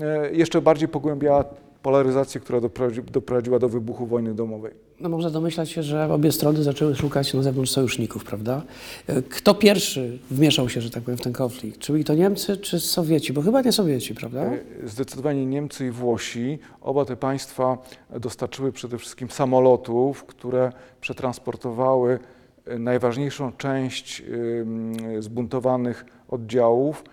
e, 0.00 0.32
jeszcze 0.32 0.60
bardziej 0.60 0.88
pogłębiała 0.88 1.44
polaryzację, 1.82 2.40
która 2.40 2.60
doprowadzi, 2.60 3.02
doprowadziła 3.02 3.58
do 3.58 3.68
wybuchu 3.68 4.06
wojny 4.06 4.34
domowej. 4.34 4.72
No 5.00 5.08
można 5.08 5.30
domyślać 5.30 5.70
się, 5.70 5.82
że 5.82 6.12
obie 6.12 6.32
strony 6.32 6.62
zaczęły 6.62 6.94
szukać 6.96 7.34
na 7.34 7.42
zewnątrz 7.42 7.70
sojuszników, 7.72 8.24
prawda? 8.24 8.62
E, 9.06 9.22
Kto 9.22 9.54
pierwszy 9.54 10.18
wmieszał 10.30 10.68
się, 10.68 10.80
że 10.80 10.90
tak 10.90 11.02
powiem, 11.02 11.18
w 11.18 11.22
ten 11.22 11.32
konflikt? 11.32 11.78
Czy 11.78 11.92
byli 11.92 12.04
to 12.04 12.14
Niemcy, 12.14 12.56
czy 12.56 12.80
Sowieci? 12.80 13.32
Bo 13.32 13.42
chyba 13.42 13.60
nie 13.62 13.72
Sowieci, 13.72 14.14
prawda? 14.14 14.40
E, 14.42 14.58
Zdecydowanie 14.84 15.46
Niemcy 15.46 15.86
i 15.86 15.90
Włosi, 15.90 16.58
oba 16.80 17.04
te 17.04 17.16
państwa 17.16 17.78
dostarczyły 18.20 18.72
przede 18.72 18.98
wszystkim 18.98 19.30
samolotów, 19.30 20.24
które 20.24 20.72
przetransportowały 21.00 22.18
e, 22.66 22.78
najważniejszą 22.78 23.52
część 23.52 24.22
zbuntowanych 25.20 26.04
oddziałów, 26.28 27.04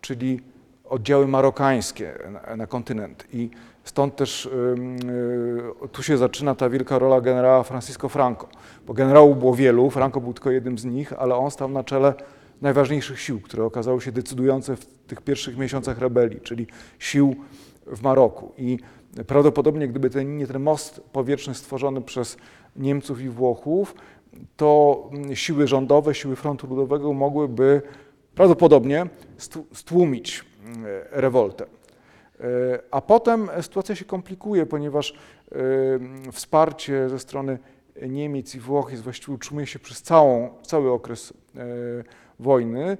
czyli 0.00 0.40
oddziały 0.84 1.28
marokańskie 1.28 2.12
na, 2.48 2.56
na 2.56 2.66
kontynent. 2.66 3.24
I 3.32 3.50
stąd 3.84 4.16
też 4.16 4.46
y, 4.46 5.88
tu 5.92 6.02
się 6.02 6.16
zaczyna 6.18 6.54
ta 6.54 6.70
wielka 6.70 6.98
rola 6.98 7.20
generała 7.20 7.62
Francisco 7.62 8.08
Franco, 8.08 8.48
bo 8.86 8.94
generałów 8.94 9.38
było 9.38 9.54
wielu, 9.54 9.90
Franco 9.90 10.20
był 10.20 10.32
tylko 10.32 10.50
jednym 10.50 10.78
z 10.78 10.84
nich, 10.84 11.12
ale 11.12 11.34
on 11.34 11.50
stał 11.50 11.68
na 11.68 11.84
czele 11.84 12.14
najważniejszych 12.62 13.20
sił, 13.20 13.40
które 13.40 13.64
okazały 13.64 14.00
się 14.00 14.12
decydujące 14.12 14.76
w 14.76 14.86
tych 14.86 15.20
pierwszych 15.20 15.56
miesiącach 15.56 15.98
rebelii, 15.98 16.40
czyli 16.40 16.66
sił 16.98 17.36
w 17.86 18.02
Maroku. 18.02 18.52
I 18.58 18.78
prawdopodobnie, 19.26 19.88
gdyby 19.88 20.10
ten, 20.10 20.46
ten 20.46 20.62
most 20.62 21.00
powietrzny 21.12 21.54
stworzony 21.54 22.02
przez 22.02 22.36
Niemców 22.76 23.20
i 23.20 23.28
Włochów, 23.28 23.94
to 24.56 25.02
mm, 25.12 25.36
siły 25.36 25.66
rządowe, 25.66 26.14
siły 26.14 26.36
frontu 26.36 26.66
ludowego 26.66 27.12
mogłyby 27.12 27.82
prawdopodobnie 28.34 29.06
stłumić 29.72 30.44
mm, 30.64 30.84
rewoltę. 31.10 31.66
E, 32.44 32.78
A 32.90 33.00
potem 33.00 33.48
sytuacja 33.60 33.94
się 33.94 34.04
komplikuje, 34.04 34.66
ponieważ 34.66 35.12
e, 35.12 35.56
wsparcie 36.32 37.08
ze 37.08 37.18
strony 37.18 37.58
Niemiec 38.08 38.54
i 38.54 38.60
Włoch 38.60 38.90
jest 38.90 39.02
właściwie 39.02 39.32
utrzymuje 39.34 39.66
się 39.66 39.78
przez 39.78 40.02
całą, 40.02 40.50
cały 40.62 40.92
okres 40.92 41.32
e, 41.56 41.64
wojny. 42.38 42.96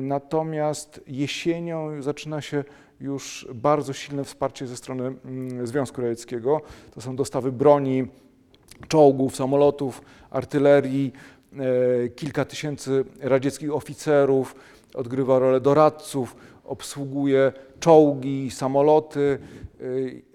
Natomiast 0.00 1.00
jesienią 1.06 2.02
zaczyna 2.02 2.40
się 2.40 2.64
już 3.00 3.48
bardzo 3.54 3.92
silne 3.92 4.24
wsparcie 4.24 4.66
ze 4.66 4.76
strony 4.76 5.04
mm, 5.24 5.66
Związku 5.66 6.00
Radzieckiego. 6.00 6.60
To 6.94 7.00
są 7.00 7.16
dostawy 7.16 7.52
broni, 7.52 8.06
czołgów, 8.88 9.36
samolotów, 9.36 10.02
artylerii. 10.30 11.12
Kilka 12.16 12.44
tysięcy 12.44 13.04
radzieckich 13.20 13.74
oficerów 13.74 14.54
odgrywa 14.94 15.38
rolę 15.38 15.60
doradców, 15.60 16.36
obsługuje 16.64 17.52
czołgi, 17.82 18.50
samoloty. 18.50 19.38
E, 19.80 19.84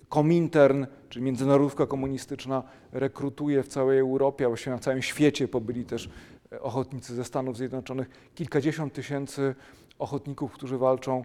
Komintern, 0.10 0.86
czyli 1.10 1.26
międzynarodówka 1.26 1.86
komunistyczna, 1.86 2.64
rekrutuje 2.92 3.64
w 3.64 3.68
całej 3.68 4.00
Europie, 4.00 4.46
a 4.46 4.48
właściwie 4.48 4.72
na 4.76 4.80
całym 4.80 5.02
świecie 5.02 5.48
pobyli 5.48 5.86
też 5.86 6.10
e, 6.52 6.62
ochotnicy 6.62 7.16
ze 7.16 7.24
Stanów 7.24 7.58
Zjednoczonych. 7.58 8.10
Kilkadziesiąt 8.36 8.94
tysięcy 8.94 9.56
ochotników, 10.00 10.52
którzy 10.52 10.78
walczą 10.78 11.24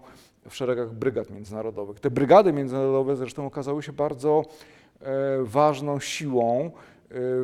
w 0.49 0.57
szeregach 0.57 0.93
brygad 0.93 1.31
międzynarodowych. 1.31 2.01
Te 2.01 2.11
brygady 2.11 2.53
międzynarodowe 2.53 3.17
zresztą 3.17 3.47
okazały 3.47 3.83
się 3.83 3.93
bardzo 3.93 4.45
e, 5.01 5.05
ważną 5.43 6.01
siłą 6.01 6.65
e, 6.65 6.71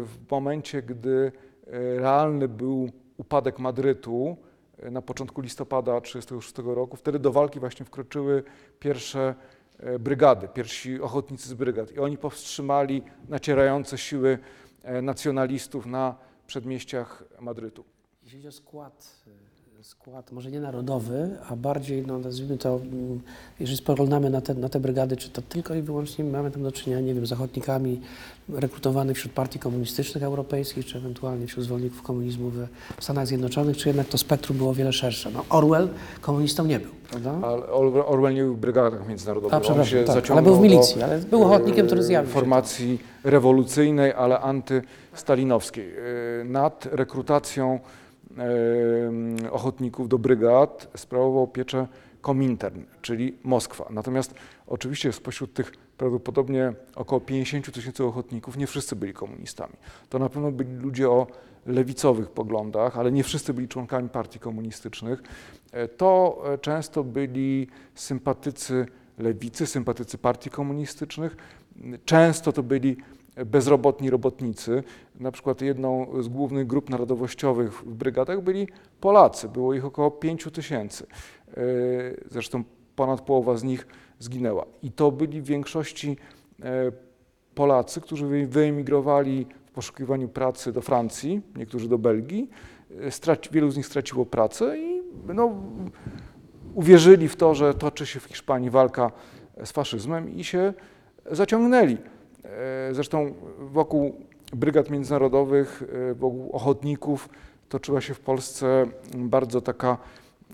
w 0.05 0.31
momencie, 0.31 0.83
gdy 0.83 1.33
realny 1.97 2.49
był 2.49 2.91
upadek 3.17 3.59
Madrytu 3.59 4.37
na 4.91 5.03
początku 5.03 5.41
listopada 5.41 6.01
1936 6.01 6.77
roku. 6.77 6.97
Wtedy 6.97 7.19
do 7.19 7.33
walki 7.33 7.61
właśnie 7.61 7.87
wkroczyły 7.87 8.43
pierwsze 8.79 9.35
e, 9.79 9.99
brygady, 9.99 10.49
pierwsi 10.49 11.01
ochotnicy 11.01 11.49
z 11.49 11.55
brygad. 11.55 11.93
I 11.93 11.99
oni 11.99 12.19
powstrzymali 12.19 13.03
nacierające 13.29 13.99
siły 13.99 14.39
e, 14.83 15.03
nacjonalistów 15.03 15.87
na 15.87 16.15
przedmieściach 16.47 17.25
Madrytu. 17.41 17.85
Jeśli 18.23 18.39
chodzi 18.39 18.49
o 18.49 18.53
skład, 18.53 19.25
y, 19.27 19.48
skład 19.83 20.33
może 20.33 20.51
nie 20.51 20.61
narodowy, 20.61 21.31
a 21.49 21.57
bardziej, 21.57 22.07
no, 22.07 22.19
nazwijmy 22.19 22.59
to, 22.59 22.81
mm, 22.83 23.21
jeżeli 23.61 23.79
spoglądamy 23.79 24.31
na 24.31 24.41
te, 24.41 24.55
na 24.55 24.69
te 24.69 24.81
brygady, 24.81 25.17
czy 25.17 25.31
to 25.31 25.43
tylko 25.43 25.75
i 25.75 25.83
wyłącznie 25.83 26.25
mamy 26.25 26.51
tam 26.51 26.63
do 26.63 26.73
czynienia, 26.73 27.01
nie 27.01 27.15
wiem, 27.15 27.27
z 27.27 27.33
ochotnikami 27.33 28.01
rekrutowanych 28.49 29.17
wśród 29.17 29.33
partii 29.33 29.59
komunistycznych 29.59 30.25
europejskich, 30.25 30.87
czy 30.87 30.99
ewentualnie 30.99 31.47
wśród 31.47 31.65
zwolenników 31.65 32.03
komunizmu 32.03 32.51
w 32.51 33.05
Stanach 33.05 33.27
Zjednoczonych, 33.27 33.77
czy 33.77 33.89
jednak 33.89 34.07
to 34.07 34.19
spektrum 34.19 34.59
było 34.59 34.71
o 34.71 34.75
wiele 34.75 34.93
szersze. 34.93 35.31
No, 35.31 35.45
Orwell 35.51 35.89
komunistą 36.21 36.65
nie 36.65 36.81
był, 36.81 36.91
prawda? 37.11 37.35
Ale 37.43 37.67
Orwell 38.07 38.35
nie 38.35 38.43
był 38.43 38.55
w 38.55 38.59
brygadach 38.59 39.09
międzynarodowych. 39.09 39.71
A, 39.71 39.75
On 39.75 39.85
się 39.85 40.05
tak, 40.05 40.31
ale 40.31 40.43
był 40.43 40.57
w 40.57 40.61
milicji, 40.61 41.03
ale 41.03 41.19
był 41.19 41.45
ochotnikiem, 41.45 41.87
który 41.87 42.01
e, 42.01 42.05
zjawił. 42.05 42.31
Formacji 42.33 42.99
rewolucyjnej, 43.25 44.13
ale 44.13 44.41
antystalinowskiej. 44.41 45.95
E, 46.41 46.45
Nad 46.45 46.89
rekrutacją 46.93 47.75
e, 47.75 48.08
ochotników 49.51 50.09
do 50.09 50.19
brygad 50.19 50.89
sprawował 50.97 51.49
pieczę 51.49 51.87
Komintern, 52.21 52.83
czyli 53.03 53.39
Moskwa. 53.45 53.89
Natomiast 53.91 54.35
oczywiście 54.67 55.13
spośród 55.13 55.55
tych 55.55 55.73
prawdopodobnie 55.97 56.73
około 56.95 57.21
50 57.21 57.73
tysięcy 57.73 58.05
ochotników 58.05 58.57
nie 58.57 58.67
wszyscy 58.67 58.97
byli 58.97 59.13
komunistami. 59.13 59.73
To 60.09 60.19
na 60.19 60.29
pewno 60.29 60.53
byli 60.53 60.77
ludzie 60.77 61.11
o 61.11 61.27
lewicowych 61.67 62.31
poglądach, 62.31 62.99
ale 62.99 63.13
nie 63.13 63.25
wszyscy 63.25 63.55
byli 63.55 63.69
członkami 63.69 64.09
partii 64.09 64.39
komunistycznych. 64.39 65.23
E, 65.73 65.89
To 65.89 66.43
e, 66.47 66.59
często 66.59 67.05
byli 67.05 67.69
sympatycy 67.95 68.87
lewicy, 69.19 69.67
sympatycy 69.67 70.19
partii 70.19 70.51
komunistycznych. 70.51 71.37
Często 72.05 72.53
to 72.53 72.63
byli 72.63 72.97
bezrobotni 73.47 74.11
robotnicy. 74.11 74.83
Na 75.21 75.31
przykład 75.33 75.61
jedną 75.61 76.07
z 76.23 76.29
głównych 76.29 76.67
grup 76.67 76.91
narodowościowych 76.91 77.73
w 77.73 77.95
brygadach 77.95 78.43
byli 78.43 78.69
Polacy. 79.01 79.49
Było 79.49 79.75
ich 79.75 79.85
około 79.85 80.11
5 80.11 80.49
tysięcy. 80.53 81.07
E, 81.51 81.55
Zresztą 82.31 82.65
ponad 82.97 83.21
połowa 83.21 83.57
z 83.57 83.65
nich 83.65 83.87
zginęła. 84.19 84.67
I 84.83 84.93
to 84.93 85.13
byli 85.13 85.43
w 85.43 85.45
większości 85.45 86.17
e, 86.63 86.93
Polacy, 87.55 88.01
którzy 88.01 88.27
wy- 88.27 88.47
wyemigrowali 88.47 89.47
w 89.67 89.71
poszukiwaniu 89.71 90.29
pracy 90.29 90.73
do 90.73 90.81
Francji, 90.81 91.41
niektórzy 91.57 91.89
do 91.89 91.99
Belgii. 91.99 92.51
E, 93.01 93.11
Straci, 93.11 93.51
wielu 93.53 93.71
z 93.71 93.77
nich 93.77 93.87
straciło 93.87 94.27
pracę 94.27 94.79
i 94.79 95.03
no, 95.35 95.55
uwierzyli 96.75 97.29
w 97.29 97.37
to, 97.37 97.55
że 97.55 97.75
toczy 97.75 98.07
się 98.07 98.21
w 98.21 98.25
Hiszpanii 98.25 98.71
walka 98.71 99.13
z 99.65 99.73
faszyzmem 99.73 100.35
i 100.37 100.45
się 100.45 100.75
zaciągnęli. 101.31 101.97
E, 102.45 102.95
Zresztą 102.95 103.35
wokół 103.59 104.15
brygad 104.53 104.91
międzynarodowych, 104.91 105.83
e, 106.11 106.15
wokół 106.15 106.51
ochotników 106.53 107.29
toczyła 107.69 108.01
się 108.01 108.15
w 108.15 108.21
Polsce 108.21 108.87
bardzo 109.15 109.61
taka 109.61 109.99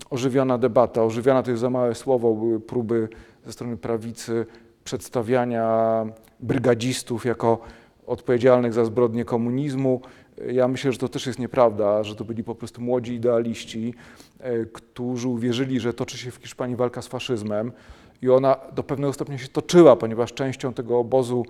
ożywiona 0.09 0.57
debata. 0.57 1.03
Ożywiona 1.03 1.43
to 1.43 1.51
jest 1.51 1.61
za 1.61 1.69
małe 1.69 1.95
słowo, 1.95 2.33
były 2.33 2.59
próby 2.59 3.09
ze 3.45 3.53
strony 3.53 3.77
prawicy 3.77 4.45
przedstawiania 4.83 6.05
brygadzistów 6.39 7.25
jako 7.25 7.59
odpowiedzialnych 8.07 8.73
za 8.73 8.85
zbrodnie 8.85 9.25
komunizmu. 9.25 10.01
Ja 10.51 10.67
myślę, 10.67 10.91
że 10.91 10.97
to 10.97 11.09
też 11.09 11.27
jest 11.27 11.39
nieprawda, 11.39 12.03
że 12.03 12.15
to 12.15 12.25
byli 12.25 12.43
po 12.43 12.55
prostu 12.55 12.81
młodzi 12.81 13.13
idealiści, 13.13 13.93
e, 14.39 14.65
którzy 14.65 15.27
uwierzyli, 15.27 15.79
że 15.79 15.93
toczy 15.93 16.17
się 16.17 16.31
w 16.31 16.35
Hiszpanii 16.35 16.75
walka 16.75 17.01
z 17.01 17.07
faszyzmem 17.07 17.71
i 18.21 18.29
ona 18.29 18.57
do 18.75 18.83
pewnego 18.83 19.13
stopnia 19.13 19.37
się 19.37 19.47
toczyła, 19.47 19.95
ponieważ 19.95 20.33
częścią 20.33 20.73
tego 20.73 20.99
obozu 20.99 21.45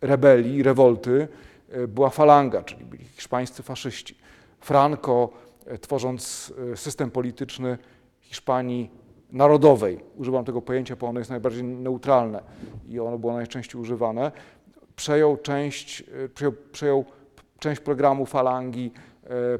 rebelii, 0.00 0.62
rewolty 0.62 1.28
e, 1.70 1.88
była 1.88 2.10
falanga, 2.10 2.62
czyli 2.62 2.84
byli 2.84 3.04
hiszpańscy 3.04 3.62
faszyści. 3.62 4.18
Franco, 4.60 5.28
e, 5.66 5.78
tworząc 5.78 6.52
e, 6.72 6.76
system 6.76 7.10
polityczny 7.10 7.78
Hiszpanii 8.20 8.90
narodowej, 9.32 10.00
używam 10.16 10.44
tego 10.44 10.62
pojęcia, 10.62 10.96
bo 10.96 11.06
ono 11.06 11.18
jest 11.20 11.30
najbardziej 11.30 11.64
neutralne 11.64 12.42
i 12.88 13.00
ono 13.00 13.18
było 13.18 13.32
najczęściej 13.32 13.80
używane, 13.80 14.32
przejął 14.96 15.36
część, 15.36 16.04
przejął, 16.34 16.52
przejął 16.72 17.04
część 17.58 17.80
programu 17.80 18.26
falangi, 18.26 18.92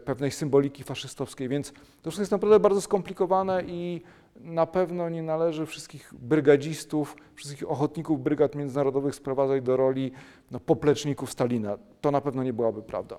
pewnej 0.05 0.31
symboliki 0.31 0.85
faszystowskiej, 0.85 1.49
więc 1.49 1.73
to 1.73 2.11
wszystko 2.11 2.23
jest 2.23 2.33
naprawdę 2.33 2.61
bardzo 2.61 2.81
skomplikowane 2.81 3.63
i 3.67 4.03
na 4.41 4.67
pewno 4.67 5.09
nie 5.09 5.23
należy 5.23 5.67
wszystkich 5.67 6.15
brygadzistów, 6.15 7.17
wszystkich 7.35 7.71
ochotników 7.71 8.23
brygad 8.23 8.55
międzynarodowych 8.55 9.15
sprowadzać 9.15 9.63
do 9.63 9.77
roli 9.77 10.13
no, 10.51 10.61
popleczników 10.61 11.33
Stalina. 11.33 11.79
To 12.01 12.11
na 12.11 12.21
pewno 12.21 12.43
nie 12.43 12.53
byłaby 12.53 12.83
prawda. 12.83 13.17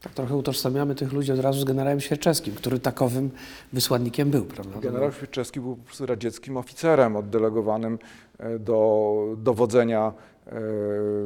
Tak 0.00 0.14
trochę 0.14 0.36
utożsamiamy 0.36 0.94
tych 0.94 1.12
ludzi 1.12 1.32
od 1.32 1.40
razu 1.40 1.60
z 1.60 1.64
generałem 1.64 2.00
Świerczewskim, 2.00 2.54
który 2.54 2.78
takowym 2.78 3.30
wysłannikiem 3.72 4.30
był, 4.30 4.44
prawda? 4.44 4.80
Generał 4.80 5.12
Świerczewski 5.12 5.60
był 5.60 5.76
po 5.76 5.84
prostu 5.84 6.06
radzieckim 6.06 6.56
oficerem 6.56 7.16
oddelegowanym 7.16 7.98
e, 8.38 8.58
do 8.58 9.34
dowodzenia 9.36 10.06
e, 10.08 10.12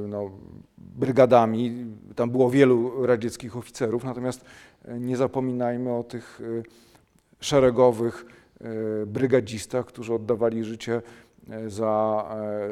no, 0.09 0.31
brygadami. 0.79 1.87
Tam 2.17 2.31
było 2.31 2.51
wielu 2.51 3.07
radzieckich 3.07 3.57
oficerów, 3.57 4.05
natomiast 4.05 4.45
e, 4.85 5.01
nie 5.01 5.17
zapominajmy 5.17 5.93
o 5.93 6.03
tych 6.03 6.41
e, 6.41 6.63
szeregowych 7.41 8.27
e, 8.61 9.07
brygadzistach, 9.07 9.87
którzy 9.87 10.15
oddawali 10.15 10.65
życie 10.65 11.03
e, 11.51 11.71
za 11.71 12.25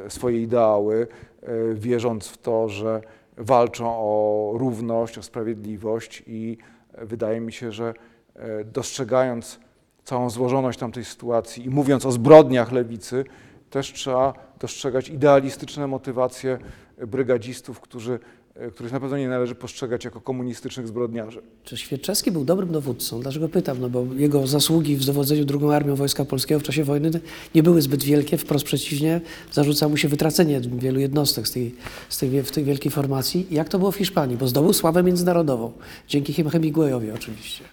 e, 0.07 0.11
swoje 0.11 0.43
ideały, 0.43 1.07
e, 1.43 1.75
wierząc 1.75 2.29
w 2.29 2.39
to, 2.39 2.69
że 2.69 3.01
walczą 3.37 3.87
o 3.89 4.53
równość, 4.55 5.19
o 5.19 5.23
sprawiedliwość 5.23 6.23
i 6.27 6.59
e, 6.95 7.07
wydaje 7.07 7.41
mi 7.41 7.53
się, 7.53 7.73
że 7.73 7.95
e, 8.35 8.65
dostrzegając 8.65 9.61
całą 10.05 10.31
złożoność 10.31 10.79
tamtej 10.79 11.05
sytuacji 11.05 11.65
i 11.65 11.71
mówiąc 11.71 12.07
o 12.07 12.13
zbrodniach 12.13 12.73
lewicy, 12.73 13.25
też 13.71 13.93
trzeba 13.93 14.35
dostrzegać 14.61 15.09
idealistyczne 15.09 15.87
motywacje 15.87 16.59
brygadzistów, 17.07 17.81
którzy, 17.81 18.19
e, 18.55 18.71
których 18.71 18.93
na 18.93 19.01
pewno 19.01 19.19
nie 19.19 19.29
należy 19.29 19.55
postrzegać 19.55 20.05
jako 20.05 20.21
komunistycznych 20.21 20.89
zbrodniarzy. 20.89 21.43
Czy 21.65 21.77
Świerczewski 21.77 22.31
był 22.31 22.45
dobrym 22.45 22.73
dowódcą? 22.73 23.21
Dlaczego 23.21 23.49
pytam? 23.49 23.81
No 23.81 23.89
bo 23.89 24.07
jego 24.17 24.47
zasługi 24.47 24.97
w 24.97 25.05
dowodzeniu 25.05 25.45
drugą 25.45 25.73
armią 25.73 25.97
Wojska 25.97 26.25
Polskiego 26.25 26.61
w 26.61 26.63
czasie 26.63 26.85
wojny 26.85 27.11
nie 27.55 27.63
były 27.63 27.83
zbyt 27.83 28.05
wielkie, 28.05 28.39
wprost 28.39 28.65
przeciwnie, 28.65 29.21
zarzuca 29.53 29.89
mu 29.89 29.97
się 29.97 30.09
wytracenie 30.09 30.61
wielu 30.61 31.01
jednostek 31.01 31.49
z 31.49 31.53
tej, 31.53 31.75
z 32.09 32.19
tej, 32.19 32.43
w 32.43 32.51
tej 32.51 32.65
wielkiej 32.65 32.93
formacji. 32.93 33.47
Jak 33.51 33.69
to 33.69 33.79
było 33.79 33.93
w 33.93 33.97
Hiszpanii? 33.97 34.37
Bo 34.37 34.49
zdobył 34.49 34.73
sławę 34.73 35.03
międzynarodową, 35.03 35.73
dzięki 36.09 36.33
Hem- 36.33 36.51
Hemingwayowi 36.51 37.11
oczywiście. 37.11 37.65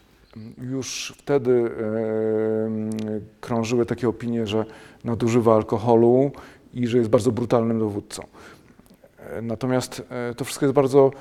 Już 0.61 1.13
wtedy 1.17 1.51
e, 1.51 1.69
krążyły 3.41 3.85
takie 3.85 4.09
opinie, 4.09 4.47
że 4.47 4.65
nadużywa 5.03 5.55
alkoholu 5.55 6.31
i 6.73 6.87
że 6.87 6.97
jest 6.97 7.09
bardzo 7.09 7.31
brutalnym 7.31 7.79
dowódcą. 7.79 8.23
E, 9.19 9.41
Natomiast 9.41 10.03
e, 10.09 10.33
to 10.35 10.45
wszystko 10.45 10.65
jest 10.65 10.75
bardzo 10.75 11.11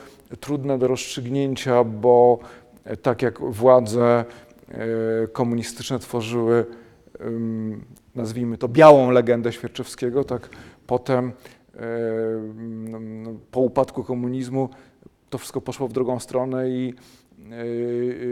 trudne 0.40 0.78
do 0.78 0.88
rozstrzygnięcia, 0.88 1.84
bo 1.84 2.38
tak 3.02 3.22
jak 3.22 3.40
władze 3.40 4.24
komunistyczne 5.32 5.98
tworzyły, 5.98 6.66
nazwijmy 8.14 8.58
to, 8.58 8.68
białą 8.68 9.10
legendę 9.10 9.52
Świerczewskiego, 9.52 10.24
tak 10.24 10.48
potem 10.86 11.32
no, 12.84 13.30
po 13.50 13.60
upadku 13.60 14.04
komunizmu 14.04 14.68
to 15.30 15.38
wszystko 15.38 15.60
poszło 15.60 15.88
w 15.88 15.92
drugą 15.92 16.20
stronę 16.20 16.70
i 16.70 16.94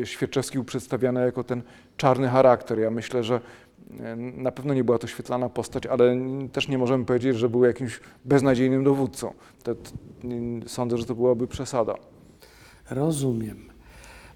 Świerczewski 0.05 0.59
był 0.59 0.65
przedstawiany 0.65 1.21
jako 1.25 1.45
ten 1.45 1.63
czarny 1.97 2.29
charakter. 2.29 2.79
Ja 2.79 2.91
myślę, 2.91 3.25
że 3.25 3.41
e, 4.01 4.17
na 4.17 4.53
pewno 4.53 4.75
nie 4.75 4.85
była 4.85 4.99
to 4.99 5.07
świetlana 5.07 5.49
postać, 5.49 5.87
ale 5.87 6.17
też 6.53 6.69
nie 6.69 6.79
możemy 6.79 7.05
powiedzieć, 7.05 7.37
że 7.37 7.49
był 7.49 7.65
jakimś 7.65 8.01
beznadziejnym 8.25 8.85
dowódcą. 8.85 9.33
To, 9.63 9.75
t- 9.75 9.91
n- 10.25 10.63
sądzę, 10.67 10.99
że 10.99 11.05
to 11.05 11.15
byłaby 11.15 11.47
przesada. 11.47 11.95
Rozumiem. 12.91 13.57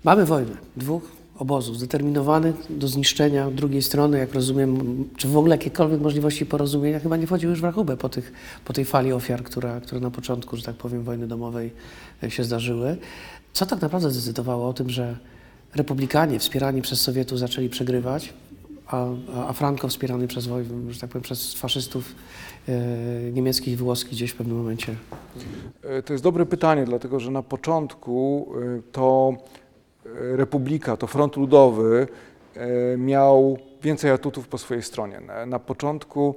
Mamy 0.05 0.25
wojnę 0.25 0.57
dwóch 0.77 1.03
obozów 1.39 1.77
zdeterminowanych 1.77 2.55
do 2.71 2.89
zniszczenia 2.89 3.51
drugiej 3.51 3.83
strony, 3.83 4.19
jak 4.19 4.35
rozumiem, 4.35 5.05
czy 5.17 5.29
w 5.29 5.37
ogóle 5.37 5.55
jakiekolwiek 5.55 6.01
możliwości 6.01 6.47
porozumienia 6.47 7.01
chyba 7.01 7.17
nie 7.17 7.27
wchodziły 7.27 7.51
już 7.51 7.61
w 7.61 7.65
rachubę 7.65 7.97
po, 7.97 8.09
tych, 8.09 8.33
po 8.65 8.73
tej 8.73 8.85
fali 8.85 9.13
ofiar, 9.13 9.43
która, 9.43 9.81
które 9.81 10.01
na 10.01 10.11
początku, 10.11 10.57
że 10.57 10.63
tak 10.63 10.77
powiem, 10.77 11.03
wojny 11.03 11.27
domowej 11.27 11.71
e, 12.23 12.31
się 12.31 12.45
zdarzyły. 12.45 12.97
Co 13.59 13.67
tak 13.67 13.81
naprawdę 13.81 14.11
zdecydowało 14.11 14.69
o 14.69 14.73
tym, 14.73 14.91
że 14.91 15.17
republikanie 15.75 16.39
wspierani 16.39 16.83
przez 16.83 17.01
Sowietów 17.01 17.39
zaczęli 17.39 17.69
przegrywać, 17.69 18.35
a, 18.87 19.07
a, 19.49 19.53
Franco 19.53 19.89
wspierany 19.89 20.29
przez, 20.29 20.49
że 20.89 21.01
tak 21.01 21.11
powiem, 21.11 21.23
przez 21.23 21.55
faszystów 21.55 22.15
e, 22.69 22.73
niemieckich 23.33 23.75
i 23.75 23.77
włoskich 23.77 24.13
gdzieś 24.13 24.31
w 24.31 24.37
pewnym 24.37 24.57
momencie 24.57 24.97
E, 25.83 26.03
To 26.03 26.13
jest 26.13 26.25
dobre 26.25 26.47
pytanie, 26.47 26.85
dlatego 26.85 27.21
że 27.21 27.31
na 27.31 27.43
początku 27.43 28.47
e, 28.79 28.83
to 28.93 29.33
e, 30.07 30.37
Republika, 30.37 30.97
to 30.97 31.07
Front 31.07 31.37
Ludowy 31.37 32.07
miał 32.99 33.59
więcej 33.83 34.11
atutów 34.11 34.49
po 34.49 34.59
swojej 34.59 34.83
stronie. 34.83 35.21
Na, 35.47 35.59
początku 35.59 36.35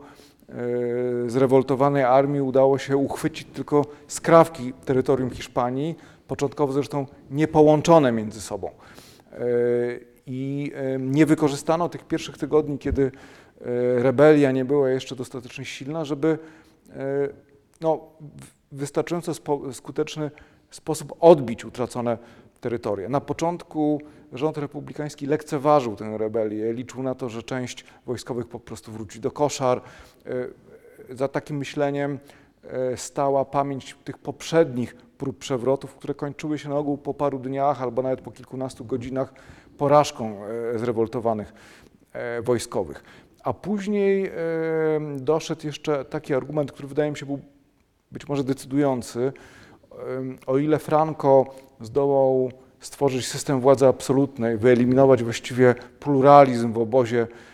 zrewoltowanej 1.28 2.04
armii 2.04 2.42
udało 2.42 2.78
się 2.78 2.98
uchwycić 2.98 3.48
tylko 3.54 3.86
skrawki 4.08 4.74
terytorium 4.86 5.30
Hiszpanii, 5.30 5.96
początkowo 6.32 6.74
zresztą 6.74 7.06
niepołączone 7.32 8.12
między 8.12 8.42
sobą. 8.42 8.68
E, 8.68 9.38
I 10.26 10.72
e, 10.76 11.00
nie 11.00 11.26
wykorzystano 11.26 11.90
tych 11.90 12.04
pierwszych 12.04 12.38
tygodni, 12.38 12.80
kiedy 12.80 13.12
e, 13.62 14.04
rebelia 14.04 14.52
nie 14.52 14.66
była 14.66 14.90
jeszcze 14.90 15.16
dostatecznie 15.16 15.66
silna, 15.66 16.06
żeby 16.06 16.38
no, 17.82 18.08
w 18.72 18.78
wystarczająco 18.78 19.34
skuteczny 19.74 20.32
sposób 20.70 21.14
odbić 21.20 21.66
utracone 21.66 22.18
terytoria. 22.62 23.10
Na 23.10 23.22
początku 23.22 24.02
rząd 24.34 24.58
republikański 24.58 25.26
lekceważył 25.26 25.96
tę 25.96 26.18
rebelię, 26.18 26.74
liczył 26.74 27.04
na 27.04 27.16
to, 27.16 27.30
że 27.30 27.44
część 27.44 27.86
wojskowych 28.06 28.48
po 28.48 28.60
prostu 28.60 28.92
wróci 28.92 29.20
do 29.20 29.32
koszar. 29.32 29.82
Za 31.10 31.28
takim 31.28 31.58
myśleniem 31.58 32.20
stała 32.96 33.46
pamięć 33.46 33.96
tych 34.04 34.18
poprzednich 34.18 34.96
prób 35.22 35.38
przewrotów, 35.38 35.96
które 35.96 36.14
kończyły 36.14 36.60
się 36.60 36.70
na 36.70 36.76
ogół 36.76 36.98
po 36.98 37.14
paru 37.14 37.40
dniach 37.40 37.82
albo 37.82 38.02
nawet 38.02 38.22
po 38.22 38.32
kilkunastu 38.32 38.86
godzinach 38.86 39.34
porażką 39.78 40.46
e, 40.46 40.80
zrewoltowanych 40.80 41.54
e, 42.14 42.42
wojskowych. 42.42 43.04
A 43.44 43.54
później 43.54 44.26
e, 44.26 44.32
doszedł 45.18 45.68
jeszcze 45.68 46.06
taki 46.06 46.34
argument, 46.34 46.72
który 46.72 46.88
wydaje 46.88 47.12
mi 47.12 47.18
się 47.18 47.26
był 47.26 47.40
być 48.12 48.28
może 48.28 48.44
decydujący. 48.44 49.34
O 50.48 50.58
ile 50.58 50.80
Franco 50.80 51.46
zdołał 51.82 52.52
stworzyć 52.80 53.28
system 53.28 53.60
władzy 53.60 53.88
absolutnej, 53.88 54.58
wyeliminować 54.58 55.24
właściwie 55.24 55.76
pluralizm 56.00 56.74
w 56.74 56.78
obozie 56.78 57.22
e, 57.22 57.51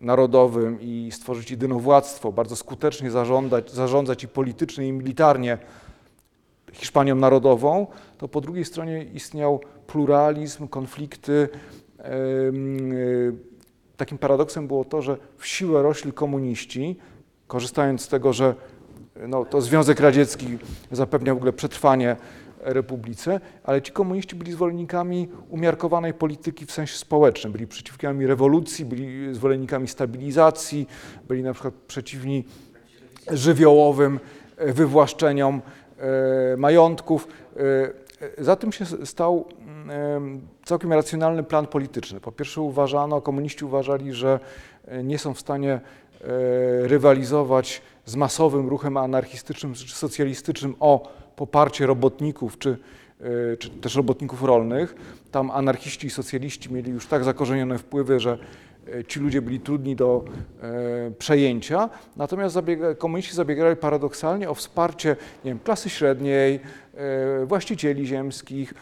narodowym 0.00 0.80
i 0.80 1.08
stworzyć 1.12 1.50
jedynowładztwo, 1.50 2.32
bardzo 2.32 2.56
skutecznie 2.56 3.10
zarządzać, 3.10 3.72
zarządzać 3.72 4.24
i 4.24 4.28
politycznie, 4.28 4.88
i 4.88 4.92
militarnie 4.92 5.58
Hiszpanią 6.72 7.14
Narodową, 7.14 7.86
to 8.18 8.28
po 8.28 8.40
drugiej 8.40 8.64
stronie 8.64 9.04
istniał 9.04 9.60
pluralizm, 9.86 10.68
konflikty. 10.68 11.48
Em, 11.98 12.92
y, 12.92 13.50
Takim 13.96 14.18
paradoksem 14.18 14.66
było 14.66 14.84
to, 14.84 15.02
że 15.02 15.16
w 15.36 15.46
siłę 15.46 15.82
rośli 15.82 16.12
komuniści, 16.12 16.96
korzystając 17.46 18.02
z 18.02 18.08
tego, 18.08 18.32
że 18.32 18.54
no, 19.28 19.44
to 19.44 19.60
Związek 19.60 20.00
Radziecki 20.00 20.58
zapewniał 20.90 21.36
w 21.36 21.38
ogóle 21.38 21.52
przetrwanie 21.52 22.16
republice, 22.62 23.40
ale 23.64 23.82
ci 23.82 23.92
komuniści 23.92 24.36
byli 24.36 24.52
zwolennikami 24.52 25.28
umiarkowanej 25.48 26.14
polityki 26.14 26.66
w 26.66 26.72
sensie 26.72 26.96
społecznym, 26.96 27.52
byli 27.52 27.66
przeciwnikami 27.66 28.26
rewolucji, 28.26 28.84
byli 28.84 29.34
zwolennikami 29.34 29.88
stabilizacji, 29.88 30.86
byli 31.28 31.42
na 31.42 31.52
przykład 31.52 31.74
przeciwni 31.74 32.44
żywiołowym 33.30 34.20
e, 34.56 34.72
wywłaszczeniom 34.72 35.62
e, 35.98 36.56
majątków. 36.56 37.28
E, 37.56 38.44
Za 38.44 38.56
tym 38.56 38.72
się 38.72 38.84
stał 39.04 39.44
mm, 39.60 40.40
całkiem 40.64 40.92
racjonalny 40.92 41.42
plan 41.42 41.66
polityczny. 41.66 42.20
Po 42.20 42.32
pierwsze 42.32 42.60
uważano, 42.60 43.20
komuniści 43.20 43.64
uważali, 43.64 44.12
że 44.12 44.40
nie 45.04 45.18
są 45.18 45.34
w 45.34 45.40
stanie 45.40 45.80
rywalizować 46.82 47.82
z 48.04 48.16
masowym 48.16 48.68
ruchem 48.68 48.96
anarchistycznym 48.96 49.74
czy 49.74 49.94
socjalistycznym 49.94 50.74
o 50.80 51.12
poparcie 51.40 51.86
robotników 51.86 52.58
czy, 52.58 52.78
e, 53.20 53.56
czy 53.56 53.70
też 53.70 53.94
robotników 53.94 54.42
rolnych. 54.42 54.94
Tam 55.30 55.50
anarchiści 55.50 56.06
i 56.06 56.10
socjaliści 56.10 56.72
mieli 56.72 56.90
już 56.90 57.06
tak 57.06 57.24
zakorzenione 57.24 57.78
wpływy, 57.78 58.20
że 58.20 58.38
e, 58.94 59.04
ci 59.04 59.20
ludzie 59.20 59.42
byli 59.42 59.60
trudni 59.60 59.96
do 59.96 60.24
e, 60.62 61.10
przejęcia. 61.18 61.90
Natomiast 62.16 62.54
zabiega, 62.54 62.94
komuniści 62.94 63.34
zabiegali 63.34 63.76
paradoksalnie 63.76 64.50
o 64.50 64.54
wsparcie 64.54 65.16
nie 65.44 65.50
wiem, 65.50 65.58
klasy 65.58 65.90
średniej, 65.90 66.60
właścicieli 67.46 68.06
ziemskich, 68.06 68.74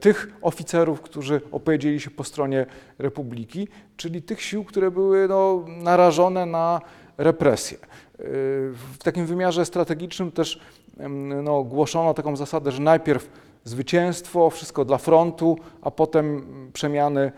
tych 0.00 0.32
oficerów, 0.42 1.00
którzy 1.00 1.40
opowiedzieli 1.52 2.00
się 2.00 2.10
po 2.10 2.24
stronie 2.24 2.66
republiki, 2.98 3.68
czyli 3.96 4.22
tych 4.22 4.42
sił, 4.42 4.64
które 4.64 4.90
były 4.90 5.28
no, 5.28 5.64
narażone 5.68 6.46
na 6.46 6.80
represję. 7.18 7.78
E, 7.78 7.86
W 8.72 8.98
takim 9.04 9.26
wymiarze 9.26 9.64
strategicznym 9.64 10.32
też 10.32 10.60
no, 11.42 11.62
głoszono 11.62 12.14
taką 12.14 12.36
zasadę, 12.36 12.72
że 12.72 12.82
najpierw 12.82 13.30
zwycięstwo, 13.64 14.50
wszystko 14.50 14.84
dla 14.84 14.98
frontu, 14.98 15.58
a 15.82 15.90
potem 15.90 16.46
przemiany 16.72 17.32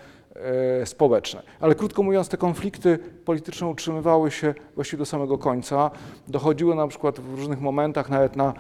e, 0.83 0.87
społeczne. 0.87 1.43
Ale 1.61 1.75
krótko 1.75 2.03
mówiąc, 2.03 2.29
te 2.29 2.37
konflikty 2.37 2.99
polityczne 3.25 3.67
utrzymywały 3.67 4.31
się 4.31 4.55
właściwie 4.75 4.99
do 4.99 5.07
samego 5.07 5.39
końca. 5.39 5.91
Dochodziło 6.29 6.75
na 6.75 6.89
przykład 6.89 7.21
w 7.21 7.35
różnych 7.35 7.61
momentach, 7.61 8.11
nawet 8.11 8.37
na 8.37 8.55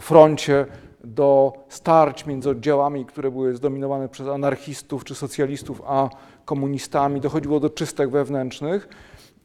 froncie, 0.00 0.66
do 1.04 1.52
starć 1.68 2.26
między 2.26 2.50
oddziałami, 2.50 3.04
które 3.04 3.30
były 3.30 3.56
zdominowane 3.56 4.08
przez 4.08 4.28
anarchistów 4.28 5.04
czy 5.04 5.14
socjalistów, 5.14 5.82
a 5.86 6.08
komunistami. 6.44 7.20
Dochodziło 7.20 7.60
do 7.60 7.70
czystek 7.70 8.10
wewnętrznych 8.10 8.88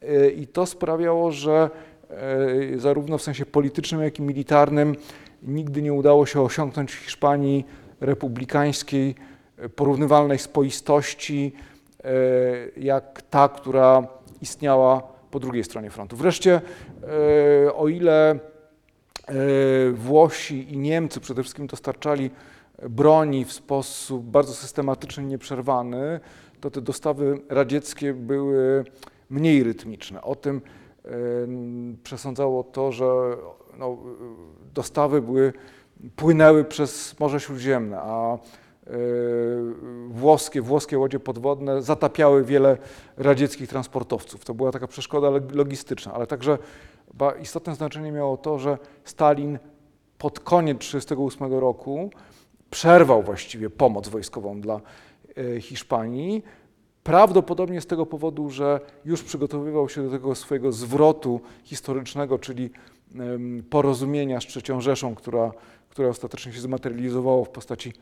e, 0.02 0.30
i 0.30 0.46
to 0.46 0.66
sprawiało, 0.66 1.32
że 1.32 1.70
zarówno 2.76 3.18
w 3.18 3.22
sensie 3.22 3.46
politycznym, 3.46 4.02
jak 4.02 4.18
i 4.18 4.22
militarnym 4.22 4.96
nigdy 5.42 5.82
nie 5.82 5.92
udało 5.92 6.26
się 6.26 6.42
osiągnąć 6.42 6.92
w 6.92 6.94
Hiszpanii 6.94 7.64
republikańskiej 8.00 9.14
e, 9.58 9.68
porównywalnej 9.68 10.38
spoistości, 10.38 11.52
e, 12.04 12.10
jak 12.76 13.22
ta, 13.22 13.48
która 13.48 14.06
istniała 14.42 15.02
po 15.30 15.40
drugiej 15.40 15.64
stronie 15.64 15.90
frontu. 15.90 16.16
Wreszcie, 16.16 16.60
e, 17.66 17.74
o 17.74 17.88
ile 17.88 18.30
e, 18.30 18.38
Włosi 19.92 20.72
i 20.72 20.78
Niemcy 20.78 21.20
przede 21.20 21.42
wszystkim 21.42 21.66
dostarczali 21.66 22.30
broni 22.88 23.44
w 23.44 23.52
sposób 23.52 24.24
bardzo 24.24 24.52
systematyczny 24.52 25.24
nieprzerwany, 25.24 26.20
to 26.60 26.70
te 26.70 26.80
dostawy 26.80 27.40
radzieckie 27.48 28.14
były 28.14 28.84
mniej 29.30 29.62
rytmiczne. 29.62 30.22
O 30.22 30.34
tym 30.34 30.56
e, 30.56 30.60
przesądzało 32.02 32.64
to, 32.64 32.92
że 32.92 33.06
no, 33.78 33.98
dostawy 34.74 35.22
były, 35.22 35.52
płynęły 36.16 36.64
przez 36.64 37.20
Morze 37.20 37.40
Śródziemne, 37.40 37.98
a 38.00 38.34
e, 38.34 38.38
włoskie, 40.08 40.62
włoskie 40.62 40.98
łodzie 40.98 41.20
podwodne 41.20 41.82
zatapiały 41.82 42.44
wiele 42.44 42.78
radzieckich 43.16 43.68
transportowców. 43.68 44.44
To 44.44 44.54
była 44.54 44.72
taka 44.72 44.86
przeszkoda 44.86 45.28
log- 45.28 45.54
logistyczna, 45.54 46.12
ale 46.12 46.26
także 46.26 46.58
istotne 47.42 47.74
znaczenie 47.74 48.12
miało 48.12 48.36
to, 48.36 48.58
że 48.58 48.78
Stalin 49.04 49.58
pod 50.18 50.40
koniec 50.40 50.78
1938 50.78 51.60
roku 51.60 52.10
przerwał 52.70 53.22
właściwie 53.22 53.70
pomoc 53.70 54.08
wojskową 54.08 54.60
dla 54.60 54.80
e, 55.56 55.60
Hiszpanii. 55.60 56.42
Prawdopodobnie 57.08 57.80
z 57.80 57.86
tego 57.86 58.06
powodu, 58.06 58.50
że 58.50 58.80
już 59.04 59.22
przygotowywał 59.22 59.88
się 59.88 60.02
do 60.02 60.10
tego 60.10 60.34
swojego 60.34 60.72
zwrotu 60.72 61.40
historycznego, 61.64 62.38
czyli 62.38 62.70
porozumienia 63.70 64.40
z 64.40 64.44
III 64.56 64.80
Rzeszą, 64.80 65.14
która, 65.14 65.52
które 65.88 66.08
ostatecznie 66.08 66.52
się 66.52 66.60
zmaterializowało 66.60 67.44
w 67.44 67.48
postaci 67.48 67.92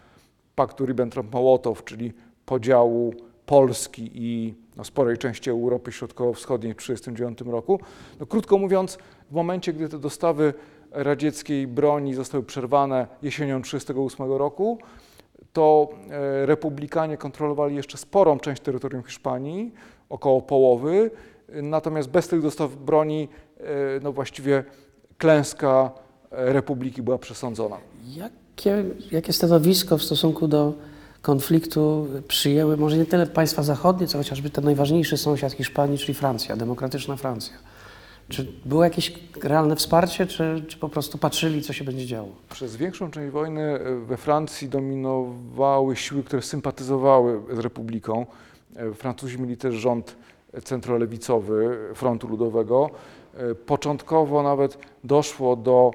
paktu 0.54 0.84
Ribbentrop-Mołotow, 0.84 1.84
czyli 1.84 2.12
podziału 2.46 3.14
Polski 3.46 4.10
i 4.14 4.54
no, 4.76 4.84
sporej 4.84 5.18
części 5.18 5.50
Europy 5.50 5.92
Środkowo-Wschodniej 5.92 6.74
w 6.74 6.76
1939 6.76 7.52
roku. 7.52 7.80
No, 8.20 8.26
krótko 8.26 8.58
mówiąc, 8.58 8.98
w 9.30 9.34
momencie, 9.34 9.72
gdy 9.72 9.88
te 9.88 9.98
dostawy 9.98 10.54
radzieckiej 10.90 11.66
broni 11.66 12.14
zostały 12.14 12.44
przerwane 12.44 13.06
jesienią 13.22 13.62
1938 13.62 14.38
roku, 14.38 14.78
to 15.56 15.88
e, 16.10 16.46
republikanie 16.46 17.16
kontrolowali 17.16 17.76
jeszcze 17.76 17.98
sporą 17.98 18.38
część 18.38 18.62
terytorium 18.62 19.02
Hiszpanii, 19.02 19.72
około 20.08 20.42
połowy, 20.42 21.10
natomiast 21.48 22.08
bez 22.08 22.28
tych 22.28 22.42
dostaw 22.42 22.76
broni 22.76 23.28
e, 23.58 23.64
no 24.02 24.12
właściwie 24.12 24.64
klęska 25.18 25.90
e, 26.30 26.52
republiki 26.52 27.02
była 27.02 27.18
przesądzona. 27.18 27.76
Jakie, 28.16 28.84
jakie 29.12 29.32
stanowisko 29.32 29.98
w 29.98 30.02
stosunku 30.02 30.48
do 30.48 30.74
konfliktu 31.22 32.06
przyjęły 32.28 32.76
może 32.76 32.98
nie 32.98 33.06
tyle 33.06 33.26
państwa 33.26 33.62
zachodnie, 33.62 34.06
co 34.06 34.18
chociażby 34.18 34.50
ten 34.50 34.64
najważniejszy 34.64 35.16
sąsiad 35.16 35.52
Hiszpanii, 35.52 35.98
czyli 35.98 36.14
Francja, 36.14 36.56
demokratyczna 36.56 37.16
Francja? 37.16 37.54
Czy 38.28 38.52
było 38.64 38.84
jakieś 38.84 39.12
realne 39.42 39.76
wsparcie, 39.76 40.26
czy, 40.26 40.64
czy 40.68 40.78
po 40.78 40.88
prostu 40.88 41.18
patrzyli, 41.18 41.62
co 41.62 41.72
się 41.72 41.84
będzie 41.84 42.06
działo? 42.06 42.28
Przez 42.48 42.76
większą 42.76 43.10
część 43.10 43.32
wojny 43.32 43.62
e, 43.62 43.96
we 43.96 44.16
Francji 44.16 44.68
dominowały 44.68 45.96
siły, 45.96 46.22
które 46.22 46.42
sympatyzowały 46.42 47.40
z 47.56 47.58
republiką. 47.58 48.26
E, 48.76 48.92
Francuzi 48.94 49.40
mieli 49.40 49.56
też 49.56 49.74
rząd 49.74 50.16
centrolewicowy 50.64 51.78
Frontu 51.94 52.28
Ludowego. 52.28 52.90
E, 53.34 53.54
Początkowo 53.54 54.42
nawet 54.42 54.78
doszło 55.04 55.56
do 55.56 55.90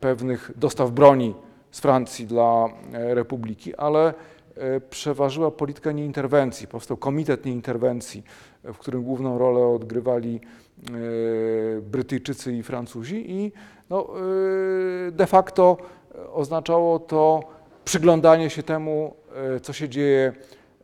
pewnych 0.00 0.50
dostaw 0.56 0.90
broni 0.90 1.34
z 1.70 1.80
Francji 1.80 2.26
dla 2.26 2.68
republiki, 2.92 3.74
ale 3.74 4.14
przeważyła 4.90 5.50
polityka 5.50 5.92
nieinterwencji. 5.92 6.68
Powstał 6.68 6.96
Komitet 6.96 7.44
Nieinterwencji, 7.44 8.22
w 8.64 8.78
którym 8.78 9.02
główną 9.02 9.38
rolę 9.38 9.66
odgrywali 9.66 10.40
Brytyjczycy 11.82 12.52
i 12.52 12.62
Francuzi 12.62 13.30
i 13.30 13.52
no, 13.90 14.06
e, 15.08 15.10
de 15.10 15.26
facto 15.26 15.76
oznaczało 16.32 16.98
to 16.98 17.40
przyglądanie 17.84 18.50
się 18.50 18.62
temu, 18.62 19.14
e, 19.56 19.60
co 19.60 19.72
się 19.72 19.88
dzieje 19.88 20.32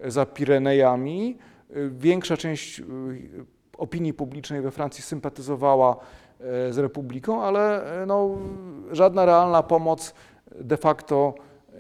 za 0.05 0.26
Pirenejami. 0.26 1.38
E, 1.70 1.74
Większa 1.88 2.37
część 2.37 2.81
e, 2.81 2.85
opinii 3.78 4.14
publicznej 4.14 4.61
we 4.61 4.70
Francji 4.70 5.02
sympatyzowała 5.02 5.96
e, 6.40 6.72
z 6.72 6.78
Republiką, 6.78 7.42
ale 7.42 7.85
e, 8.02 8.07
no, 8.07 8.31
żadna 8.92 9.24
realna 9.24 9.62
pomoc 9.62 10.14
de 10.61 10.76
facto 10.76 11.35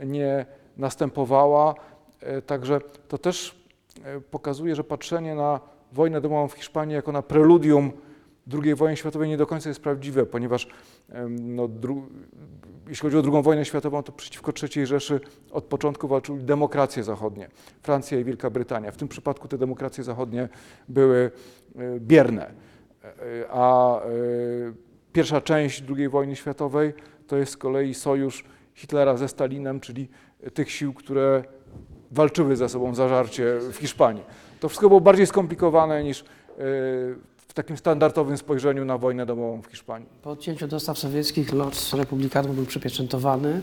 nie 0.04 0.46
następowała. 0.76 1.74
E, 2.20 2.42
Także 2.42 2.80
to 3.08 3.18
też 3.18 3.64
e, 4.04 4.20
pokazuje, 4.20 4.74
że 4.74 4.84
patrzenie 4.84 5.34
na 5.34 5.60
wojnę 5.92 6.20
domową 6.20 6.48
w 6.48 6.52
Hiszpanii 6.52 6.94
jako 6.94 7.12
na 7.12 7.22
preludium 7.22 7.92
II 8.64 8.74
wojny 8.74 8.96
światowej 8.96 9.28
nie 9.28 9.36
do 9.36 9.46
końca 9.46 9.68
jest 9.68 9.80
prawdziwe, 9.80 10.26
ponieważ 10.26 10.66
no, 11.28 11.68
jeśli 12.88 13.10
chodzi 13.10 13.28
o 13.28 13.32
II 13.32 13.42
wojnę 13.42 13.64
światową, 13.64 14.02
to 14.02 14.12
przeciwko 14.12 14.52
III 14.62 14.86
Rzeszy 14.86 15.20
od 15.50 15.64
początku 15.64 16.08
walczyły 16.08 16.38
demokracje 16.38 17.04
zachodnie, 17.04 17.48
Francja 17.82 18.18
i 18.18 18.24
Wielka 18.24 18.50
Brytania. 18.50 18.90
W 18.90 18.96
tym 18.96 19.08
przypadku 19.08 19.48
te 19.48 19.58
demokracje 19.58 20.04
zachodnie 20.04 20.48
były 20.88 21.30
e, 21.76 22.00
bierne, 22.00 22.54
E, 23.04 23.08
e, 23.08 23.50
a 23.50 24.00
pierwsza 25.12 25.40
część 25.40 25.84
II 25.96 26.08
wojny 26.08 26.36
światowej 26.36 26.92
to 27.26 27.36
jest 27.36 27.52
z 27.52 27.56
kolei 27.56 27.94
sojusz 27.94 28.44
Hitlera 28.74 29.16
ze 29.16 29.28
Stalinem, 29.28 29.80
czyli 29.80 30.08
tych 30.54 30.70
sił, 30.70 30.94
które 30.94 31.44
walczyły 32.10 32.56
ze 32.56 32.68
sobą 32.68 32.94
zażarcie 32.94 33.58
w 33.72 33.76
Hiszpanii. 33.76 34.24
To 34.62 34.68
wszystko 34.68 34.88
było 34.88 35.00
bardziej 35.00 35.26
skomplikowane 35.26 36.04
niż 36.04 36.20
e, 36.20 36.24
w 37.36 37.54
takim 37.54 37.76
standardowym 37.76 38.38
spojrzeniu 38.38 38.84
na 38.84 38.98
wojnę 38.98 39.26
domową 39.26 39.62
w 39.62 39.66
Hiszpanii. 39.66 40.08
Po 40.22 40.30
odcięciu 40.30 40.68
dostaw 40.68 40.98
sowieckich 40.98 41.52
los 41.52 41.92
republikanów 41.94 42.56
był 42.56 42.66
przypieczętowany. 42.66 43.60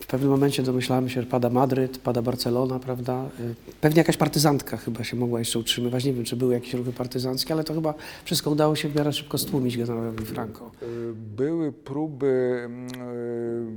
W 0.00 0.06
pewnym 0.06 0.30
momencie 0.30 0.62
domyślałem 0.62 1.08
się, 1.08 1.20
że 1.20 1.26
pada 1.26 1.50
Madryt, 1.50 1.98
pada 1.98 2.22
Barcelona, 2.22 2.78
prawda? 2.78 3.24
Y, 3.40 3.54
Pewnie 3.80 3.98
jakaś 3.98 4.16
partyzantka 4.16 4.76
chyba 4.76 5.04
się 5.04 5.16
mogła 5.16 5.38
jeszcze 5.38 5.58
utrzymywać. 5.58 6.04
Nie 6.04 6.12
wiem, 6.12 6.24
czy 6.24 6.36
były 6.36 6.54
jakieś 6.54 6.74
ruchy 6.74 6.92
partyzanckie, 6.92 7.54
ale 7.54 7.64
to 7.64 7.74
chyba 7.74 7.94
wszystko 8.24 8.50
udało 8.50 8.76
się 8.76 8.88
w 8.88 8.96
miarę 8.96 9.12
szybko 9.12 9.38
stłumić 9.38 9.78
generałowi 9.78 10.24
Franco. 10.24 10.70
Y, 10.82 11.12
Były 11.14 11.72
próby 11.72 12.62
mm, 12.64 12.88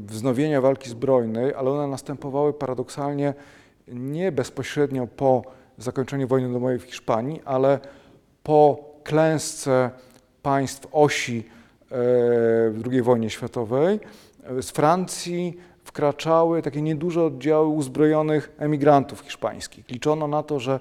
wznowienia 0.06 0.62
walki 0.62 0.90
zbrojnej, 0.90 1.54
ale 1.54 1.72
one 1.72 1.88
następowały 1.88 2.54
paradoksalnie 2.54 3.34
nie 3.88 4.32
bezpośrednio 4.32 5.08
po 5.08 5.59
zakończeniu 5.84 6.28
wojny 6.28 6.54
domowej 6.54 6.80
w 6.80 6.84
Hiszpanii, 6.84 7.42
ale 7.46 7.80
po 8.44 8.90
klęsce 9.04 9.92
państw 10.42 10.88
osi 10.92 11.44
e, 11.92 11.96
II 12.92 13.02
wojnie 13.02 13.30
światowej. 13.30 14.00
E, 14.44 14.62
Z 14.62 14.70
Francji 14.70 15.58
wkraczały 15.84 16.62
takie 16.62 16.82
nieduże 16.82 17.24
oddziały 17.24 17.68
uzbrojonych 17.68 18.52
emigrantów 18.58 19.20
hiszpańskich. 19.20 19.90
Liczono 19.90 20.28
na 20.28 20.44
to, 20.44 20.60
że 20.60 20.80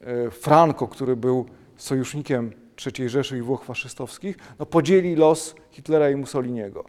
e, 0.00 0.30
Franco, 0.30 0.88
który 0.88 1.16
był 1.16 1.46
sojusznikiem 1.76 2.52
III 2.86 3.08
Rzeszy 3.08 3.38
i 3.38 3.42
Włoch 3.42 3.64
faszystowskich, 3.64 4.36
no 4.58 4.66
podzieli 4.66 5.16
los 5.16 5.54
Hitlera 5.70 6.10
i 6.10 6.16
Mussoliniego. 6.16 6.84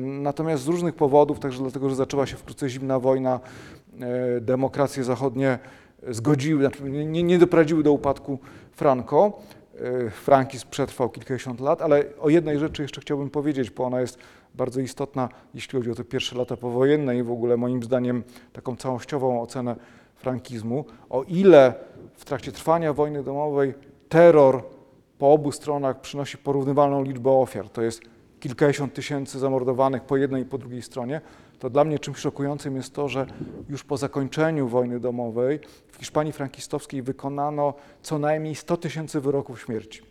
Natomiast 0.00 0.62
z 0.62 0.66
różnych 0.66 0.94
powodów, 0.94 1.38
także 1.38 1.62
dlatego, 1.62 1.90
że 1.90 1.96
zaczęła 1.96 2.26
się 2.26 2.36
wkrótce 2.36 2.68
zimna 2.68 2.98
wojna, 2.98 3.40
demokracje 4.40 5.04
zachodnie 5.04 5.58
zgodziły, 6.08 6.60
znaczy 6.60 6.82
nie, 6.82 7.22
nie 7.22 7.38
doprowadziły 7.38 7.82
do 7.82 7.92
upadku 7.92 8.38
Franco. 8.72 9.32
E, 9.80 10.10
Frankizm 10.10 10.66
przetrwał 10.70 11.10
kilkadziesiąt 11.10 11.60
lat, 11.60 11.82
ale 11.82 12.04
o 12.20 12.28
jednej 12.28 12.58
rzeczy 12.58 12.82
jeszcze 12.82 13.00
chciałbym 13.00 13.30
powiedzieć, 13.30 13.70
bo 13.70 13.84
ona 13.84 14.00
jest 14.00 14.18
bardzo 14.54 14.80
istotna, 14.80 15.28
jeśli 15.54 15.78
chodzi 15.78 15.90
o 15.90 15.94
te 15.94 16.04
pierwsze 16.04 16.36
lata 16.36 16.56
powojenne 16.56 17.18
i 17.18 17.22
w 17.22 17.30
ogóle 17.30 17.56
moim 17.56 17.82
zdaniem 17.82 18.22
taką 18.52 18.76
całościową 18.76 19.42
ocenę 19.42 19.76
frankizmu. 20.16 20.84
O 21.10 21.22
ile 21.22 21.74
w 22.14 22.24
trakcie 22.24 22.52
trwania 22.52 22.92
wojny 22.92 23.22
domowej 23.22 23.74
terror 24.08 24.62
po 25.18 25.32
obu 25.32 25.52
stronach 25.52 26.00
przynosi 26.00 26.38
porównywalną 26.38 27.02
liczbę 27.02 27.30
ofiar, 27.30 27.68
to 27.68 27.82
jest 27.82 28.02
kilkadziesiąt 28.40 28.94
tysięcy 28.94 29.38
zamordowanych 29.38 30.02
po 30.02 30.16
jednej 30.16 30.42
i 30.42 30.46
po 30.46 30.58
drugiej 30.58 30.82
stronie, 30.82 31.20
to 31.62 31.70
dla 31.70 31.84
mnie 31.84 31.98
czymś 31.98 32.18
szokującym 32.18 32.76
jest 32.76 32.94
to, 32.94 33.08
że 33.08 33.26
już 33.68 33.84
po 33.84 33.96
zakończeniu 33.96 34.68
wojny 34.68 35.00
domowej 35.00 35.60
w 35.88 35.96
Hiszpanii 35.96 36.32
frankistowskiej 36.32 37.02
wykonano 37.02 37.74
co 38.02 38.18
najmniej 38.18 38.54
100 38.54 38.76
tysięcy 38.76 39.20
wyroków 39.20 39.60
śmierci. 39.60 40.02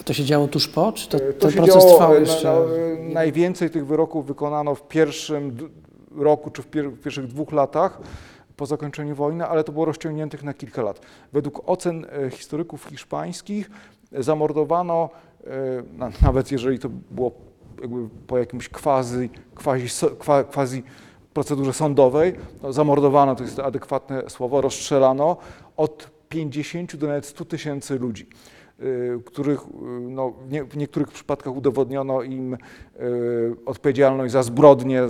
A 0.00 0.02
to 0.02 0.12
się 0.12 0.24
działo 0.24 0.48
tuż 0.48 0.68
po, 0.68 0.92
czy 0.92 1.08
to, 1.08 1.16
E, 1.16 1.32
ten 1.32 1.52
proces 1.52 1.74
działo, 1.74 1.94
trwał 1.94 2.14
e, 2.14 2.20
jeszcze? 2.20 2.52
no, 2.52 2.76
e, 2.76 3.14
najwięcej 3.14 3.70
tych 3.70 3.86
wyroków 3.86 4.26
wykonano 4.26 4.74
w 4.74 4.88
pierwszym 4.88 5.56
roku 6.16 6.50
czy 6.50 6.62
w, 6.62 6.66
pier 6.66 6.90
w 6.90 7.00
pierwszych 7.00 7.26
dwóch 7.26 7.52
latach 7.52 8.00
po 8.56 8.66
zakończeniu 8.66 9.14
wojny, 9.14 9.46
ale 9.46 9.64
to 9.64 9.72
było 9.72 9.84
rozciągniętych 9.84 10.42
na 10.42 10.54
kilka 10.54 10.82
lat. 10.82 11.00
Według 11.32 11.62
ocen 11.66 12.06
historyków 12.30 12.84
hiszpańskich 12.84 13.70
zamordowano, 14.12 15.10
na, 15.92 16.10
nawet 16.22 16.52
jeżeli 16.52 16.78
to 16.78 16.88
było 17.10 17.32
po 18.26 18.38
jakimś 18.38 18.68
quasi, 18.68 19.30
quasi, 19.54 19.88
quasi 20.52 20.82
procedurze 21.34 21.72
sądowej, 21.72 22.32
no, 22.62 22.72
zamordowano, 22.72 23.34
to 23.34 23.44
jest 23.44 23.58
adekwatne 23.58 24.22
słowo, 24.30 24.60
rozstrzelano 24.60 25.36
od 25.76 26.10
50 26.28 26.96
do 26.96 27.06
nawet 27.06 27.26
100 27.26 27.44
tysięcy 27.44 27.98
ludzi 27.98 28.26
y, 28.80 29.20
których 29.24 29.60
y, 29.60 29.66
no, 30.00 30.30
w, 30.30 30.52
nie, 30.52 30.64
w 30.64 30.76
niektórych 30.76 31.08
przypadkach 31.08 31.56
udowodniono 31.56 32.22
im 32.22 32.54
y, 32.54 32.58
odpowiedzialność 33.66 34.32
za 34.32 34.42
zbrodnie, 34.42 35.02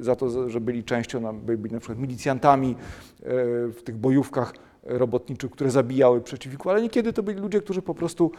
za, 0.00 0.16
to, 0.16 0.50
że 0.50 0.60
byli 0.60 0.84
częścią, 0.84 1.40
byli 1.40 1.74
na 1.74 1.78
przykład 1.78 1.98
milicjantami 1.98 2.76
w 3.74 3.80
tych 3.84 3.96
bojówkach 3.96 4.54
robotniczych, 4.84 5.50
które 5.50 5.70
zabijały 5.70 6.20
przeciwników, 6.20 6.66
ale 6.66 6.82
niekiedy 6.82 7.12
to 7.12 7.22
byli 7.22 7.40
ludzie, 7.40 7.60
którzy 7.60 7.82
po 7.82 7.94
prostu 7.94 8.30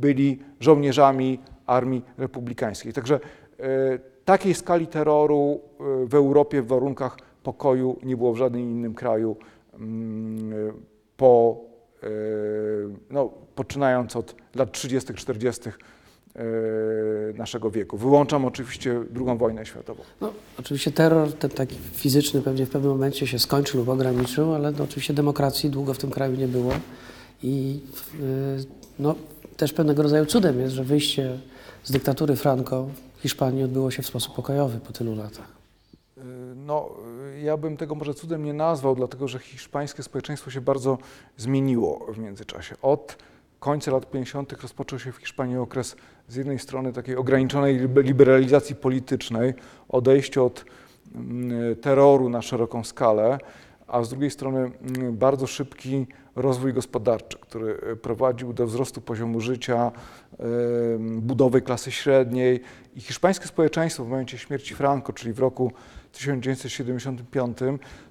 byli 0.00 0.38
żołnierzami 0.60 1.38
armii 1.70 2.02
republikańskiej. 2.18 2.92
Także 2.92 3.20
y, 3.60 4.00
takiej 4.24 4.54
skali 4.54 4.86
terroru 4.86 5.60
y, 6.04 6.06
w 6.06 6.14
Europie 6.14 6.62
w 6.62 6.66
warunkach 6.66 7.16
pokoju 7.42 7.98
nie 8.02 8.16
było 8.16 8.32
w 8.32 8.36
żadnym 8.36 8.62
innym 8.62 8.94
kraju 8.94 9.36
mm, 9.74 10.72
po 11.16 11.60
e, 12.02 12.06
no, 13.10 13.30
poczynając 13.54 14.16
od 14.16 14.34
lat 14.54 14.72
30., 14.72 15.14
40. 15.14 15.68
e, 15.68 16.42
naszego 17.34 17.70
wieku. 17.70 17.96
Wyłączam 17.96 18.44
oczywiście 18.44 18.90
II 19.16 19.38
wojnę 19.38 19.66
światową. 19.66 20.02
No, 20.20 20.32
oczywiście 20.58 20.92
terror 20.92 21.32
ten 21.32 21.50
taki 21.50 21.76
fizyczny 21.92 22.42
pewnie 22.42 22.66
w 22.66 22.70
pewnym 22.70 22.92
momencie 22.92 23.26
się 23.26 23.38
skończył 23.38 23.80
lub 23.80 23.88
ograniczył, 23.88 24.54
ale 24.54 24.72
no, 24.72 24.84
oczywiście 24.84 25.14
demokracji 25.14 25.70
długo 25.70 25.94
w 25.94 25.98
tym 25.98 26.10
kraju 26.10 26.36
nie 26.36 26.48
było 26.48 26.72
i 27.42 27.80
no, 28.98 29.14
też 29.56 29.72
pewnego 29.72 30.02
rodzaju 30.02 30.26
cudem 30.26 30.60
jest, 30.60 30.74
że 30.74 30.84
wyjście 30.84 31.38
z 31.90 31.92
dyktatury 31.92 32.36
Franco 32.36 32.86
w 33.16 33.22
Hiszpanii 33.22 33.64
odbyło 33.64 33.90
się 33.90 34.02
w 34.02 34.06
sposób 34.06 34.34
pokojowy 34.34 34.80
po 34.80 34.92
tylu 34.92 35.14
latach. 35.14 35.48
E, 36.18 36.22
No, 36.56 36.90
e, 37.34 37.40
ja 37.40 37.56
bym 37.56 37.76
tego 37.76 37.94
może 37.94 38.14
cudem 38.14 38.44
nie 38.44 38.52
nazwał, 38.52 38.94
dlatego 38.96 39.28
że 39.28 39.38
hiszpańskie 39.38 40.02
społeczeństwo 40.02 40.50
się 40.50 40.60
bardzo 40.60 40.98
zmieniło 41.36 42.06
w 42.12 42.18
międzyczasie. 42.18 42.74
Od 42.82 43.16
końca 43.60 43.90
lat 43.90 44.10
50. 44.10 44.52
rozpoczął 44.62 44.98
się 44.98 45.12
w 45.12 45.16
Hiszpanii 45.16 45.56
okres 45.56 45.96
z 46.28 46.34
jednej 46.36 46.58
strony 46.58 46.92
takiej 46.92 47.16
ograniczonej 47.16 47.80
libe- 47.80 48.04
liberalizacji 48.04 48.74
politycznej, 48.76 49.54
odejście 49.88 50.42
od 50.42 50.64
mm, 51.14 51.76
terroru 51.76 52.28
na 52.28 52.42
szeroką 52.42 52.84
skalę, 52.84 53.38
a 53.90 54.02
z 54.02 54.08
drugiej 54.08 54.30
strony 54.30 54.58
mm, 54.98 55.16
bardzo 55.16 55.46
szybki 55.46 56.06
rozwój 56.36 56.72
gospodarczy, 56.72 57.38
który 57.38 57.80
e, 57.92 57.96
prowadził 57.96 58.52
do 58.52 58.66
wzrostu 58.66 59.00
poziomu 59.00 59.40
życia, 59.40 59.92
em, 60.38 61.20
budowy 61.20 61.60
klasy 61.60 61.90
średniej 61.90 62.60
i 62.96 63.00
hiszpańskie 63.00 63.46
społeczeństwo 63.46 64.04
w 64.04 64.08
momencie 64.08 64.38
śmierci 64.38 64.74
Franco, 64.74 65.12
czyli 65.12 65.32
w 65.32 65.38
roku 65.38 65.72
1975, 66.12 67.58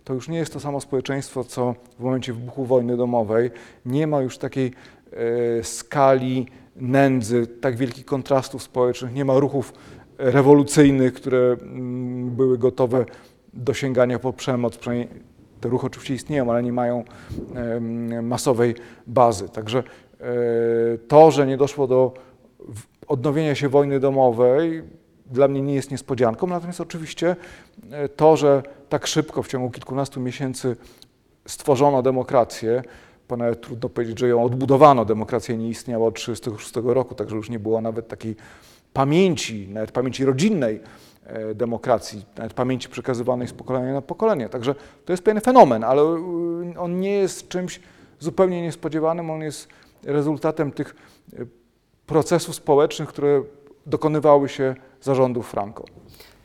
to 0.03 0.13
już 0.13 0.27
nie 0.27 0.37
jest 0.37 0.53
to 0.53 0.59
samo 0.59 0.81
społeczeństwo, 0.81 1.43
co 1.43 1.75
w 1.99 2.03
momencie 2.03 2.33
wybuchu 2.33 2.65
wojny 2.65 2.97
domowej. 2.97 3.51
Nie 3.85 4.07
ma 4.07 4.21
już 4.21 4.37
takiej 4.37 4.71
e, 5.11 5.63
skali 5.63 6.47
nędzy, 6.75 7.47
tak 7.47 7.77
wielkich 7.77 8.05
kontrastów 8.05 8.63
społecznych, 8.63 9.13
nie 9.13 9.25
ma 9.25 9.39
ruchów 9.39 9.73
rewolucyjnych, 10.17 11.13
które 11.13 11.57
mm, 11.61 12.29
były 12.29 12.57
gotowe 12.57 13.05
do 13.53 13.73
sięgania 13.73 14.19
po 14.19 14.33
przemoc. 14.33 14.77
Przynajmniej 14.77 15.28
te 15.61 15.69
ruchy 15.69 15.87
oczywiście 15.87 16.13
istnieją, 16.13 16.51
ale 16.51 16.63
nie 16.63 16.73
mają 16.73 17.03
masowej 18.21 18.75
bazy. 19.07 19.49
Także 19.49 19.79
e, 19.79 20.23
to, 21.07 21.31
że 21.31 21.47
nie 21.47 21.57
doszło 21.57 21.87
do 21.87 22.13
odnowienia 23.07 23.55
się 23.55 23.69
wojny 23.69 23.99
domowej, 23.99 24.83
dla 25.25 25.47
mnie 25.47 25.61
nie 25.61 25.75
jest 25.75 25.91
niespodzianką. 25.91 26.47
Natomiast 26.47 26.81
oczywiście 26.81 27.35
e, 27.91 28.09
to, 28.09 28.37
że 28.37 28.63
tak 28.89 29.07
szybko 29.07 29.43
w 29.43 29.47
ciągu 29.47 29.71
kilkunastu 29.71 30.19
miesięcy 30.19 30.75
stworzono 31.45 32.01
demokrację, 32.01 32.83
nawet 33.37 33.61
trudno 33.61 33.89
powiedzieć, 33.89 34.19
że 34.19 34.27
ją 34.27 34.43
odbudowano. 34.43 35.05
Demokracja 35.05 35.55
nie 35.55 35.69
istniała 35.69 36.07
od 36.07 36.15
1936 36.15 36.95
roku, 36.95 37.15
także 37.15 37.35
już 37.35 37.49
nie 37.49 37.59
było 37.59 37.81
nawet 37.81 38.07
takiej 38.07 38.35
pamięci, 38.93 39.67
nawet 39.67 39.91
pamięci 39.91 40.25
rodzinnej 40.25 40.79
demokracji, 41.55 42.25
nawet 42.37 42.53
pamięci 42.53 42.89
przekazywanej 42.89 43.47
z 43.47 43.53
pokolenia 43.53 43.93
na 43.93 44.01
pokolenie. 44.01 44.49
Także 44.49 44.75
to 45.05 45.13
jest 45.13 45.23
pewien 45.23 45.41
fenomen, 45.41 45.83
ale 45.83 46.01
y, 46.01 46.79
on 46.79 46.99
nie 46.99 47.13
jest 47.13 47.47
czymś 47.47 47.79
zupełnie 48.19 48.61
niespodziewanym, 48.61 49.29
on 49.29 49.41
jest 49.41 49.67
rezultatem 50.03 50.71
tych 50.71 50.95
y, 51.33 51.47
procesów 52.05 52.55
społecznych, 52.55 53.09
które 53.09 53.43
dokonywały 53.85 54.49
się 54.49 54.75
zarządów 55.01 55.49
Franco. 55.49 55.83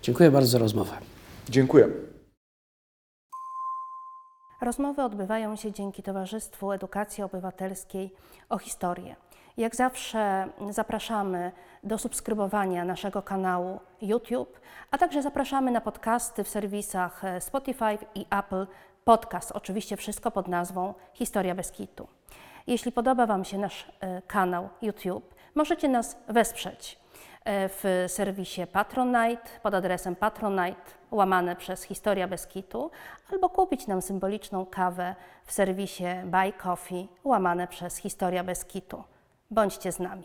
Dziękuję 0.03 0.31
bardzo 0.31 0.49
za 0.49 0.59
rozmowę. 0.59 0.93
Dziękuję. 1.49 1.89
Rozmowy 4.61 5.03
odbywają 5.03 5.57
się 5.57 5.73
dzięki 5.73 6.03
Towarzystwu 6.03 6.73
Edukacji 6.73 7.25
Obywatelskiej 7.25 8.13
o 8.49 8.59
historię. 8.59 9.17
Jak 9.57 9.77
zawsze 9.77 10.49
zapraszamy 10.71 11.53
do 11.85 11.99
subskrybowania 11.99 12.85
naszego 12.85 13.23
kanału 13.23 13.81
YouTube, 14.03 14.61
a 14.91 14.99
także 14.99 15.23
zapraszamy 15.23 15.71
na 15.71 15.81
podcasty 15.81 16.45
w 16.45 16.49
serwisach 16.49 17.25
e, 17.25 17.41
Spotify 17.41 17.99
i 18.15 18.27
Apple 18.31 18.67
Podcast. 19.05 19.53
Oczywiście 19.53 19.97
wszystko 19.97 20.31
pod 20.31 20.49
nazwą 20.49 20.95
Historia 21.13 21.55
bez 21.55 21.73
kitu. 21.73 22.09
Jeśli 22.67 22.93
podoba 22.93 23.27
Wam 23.27 23.45
się 23.45 23.59
nasz 23.59 23.87
e, 24.01 24.23
kanał 24.23 24.69
YouTube, 24.83 25.35
możecie 25.55 25.89
nas 25.89 26.17
wesprzeć 26.29 26.99
e, 27.45 27.69
w 27.69 28.05
serwisie 28.09 28.67
Patronite 28.73 29.51
pod 29.63 29.75
adresem 29.75 30.17
patronite 30.17 30.91
łamane 31.11 31.57
przez 31.57 31.83
Historia 31.83 32.29
bez 32.29 32.47
kitu 32.47 32.91
albo 33.33 33.49
kupić 33.49 33.87
nam 33.87 34.03
symboliczną 34.03 34.67
kawę 34.67 35.15
w 35.45 35.53
serwisie 35.53 36.07
Buy 36.25 36.53
Coffee 36.53 37.09
łamane 37.25 37.69
przez 37.69 37.97
Historia 37.97 38.45
bez 38.45 38.65
kitu. 38.65 39.05
Bądźcie 39.51 39.93
z 39.93 39.99
nami. 39.99 40.25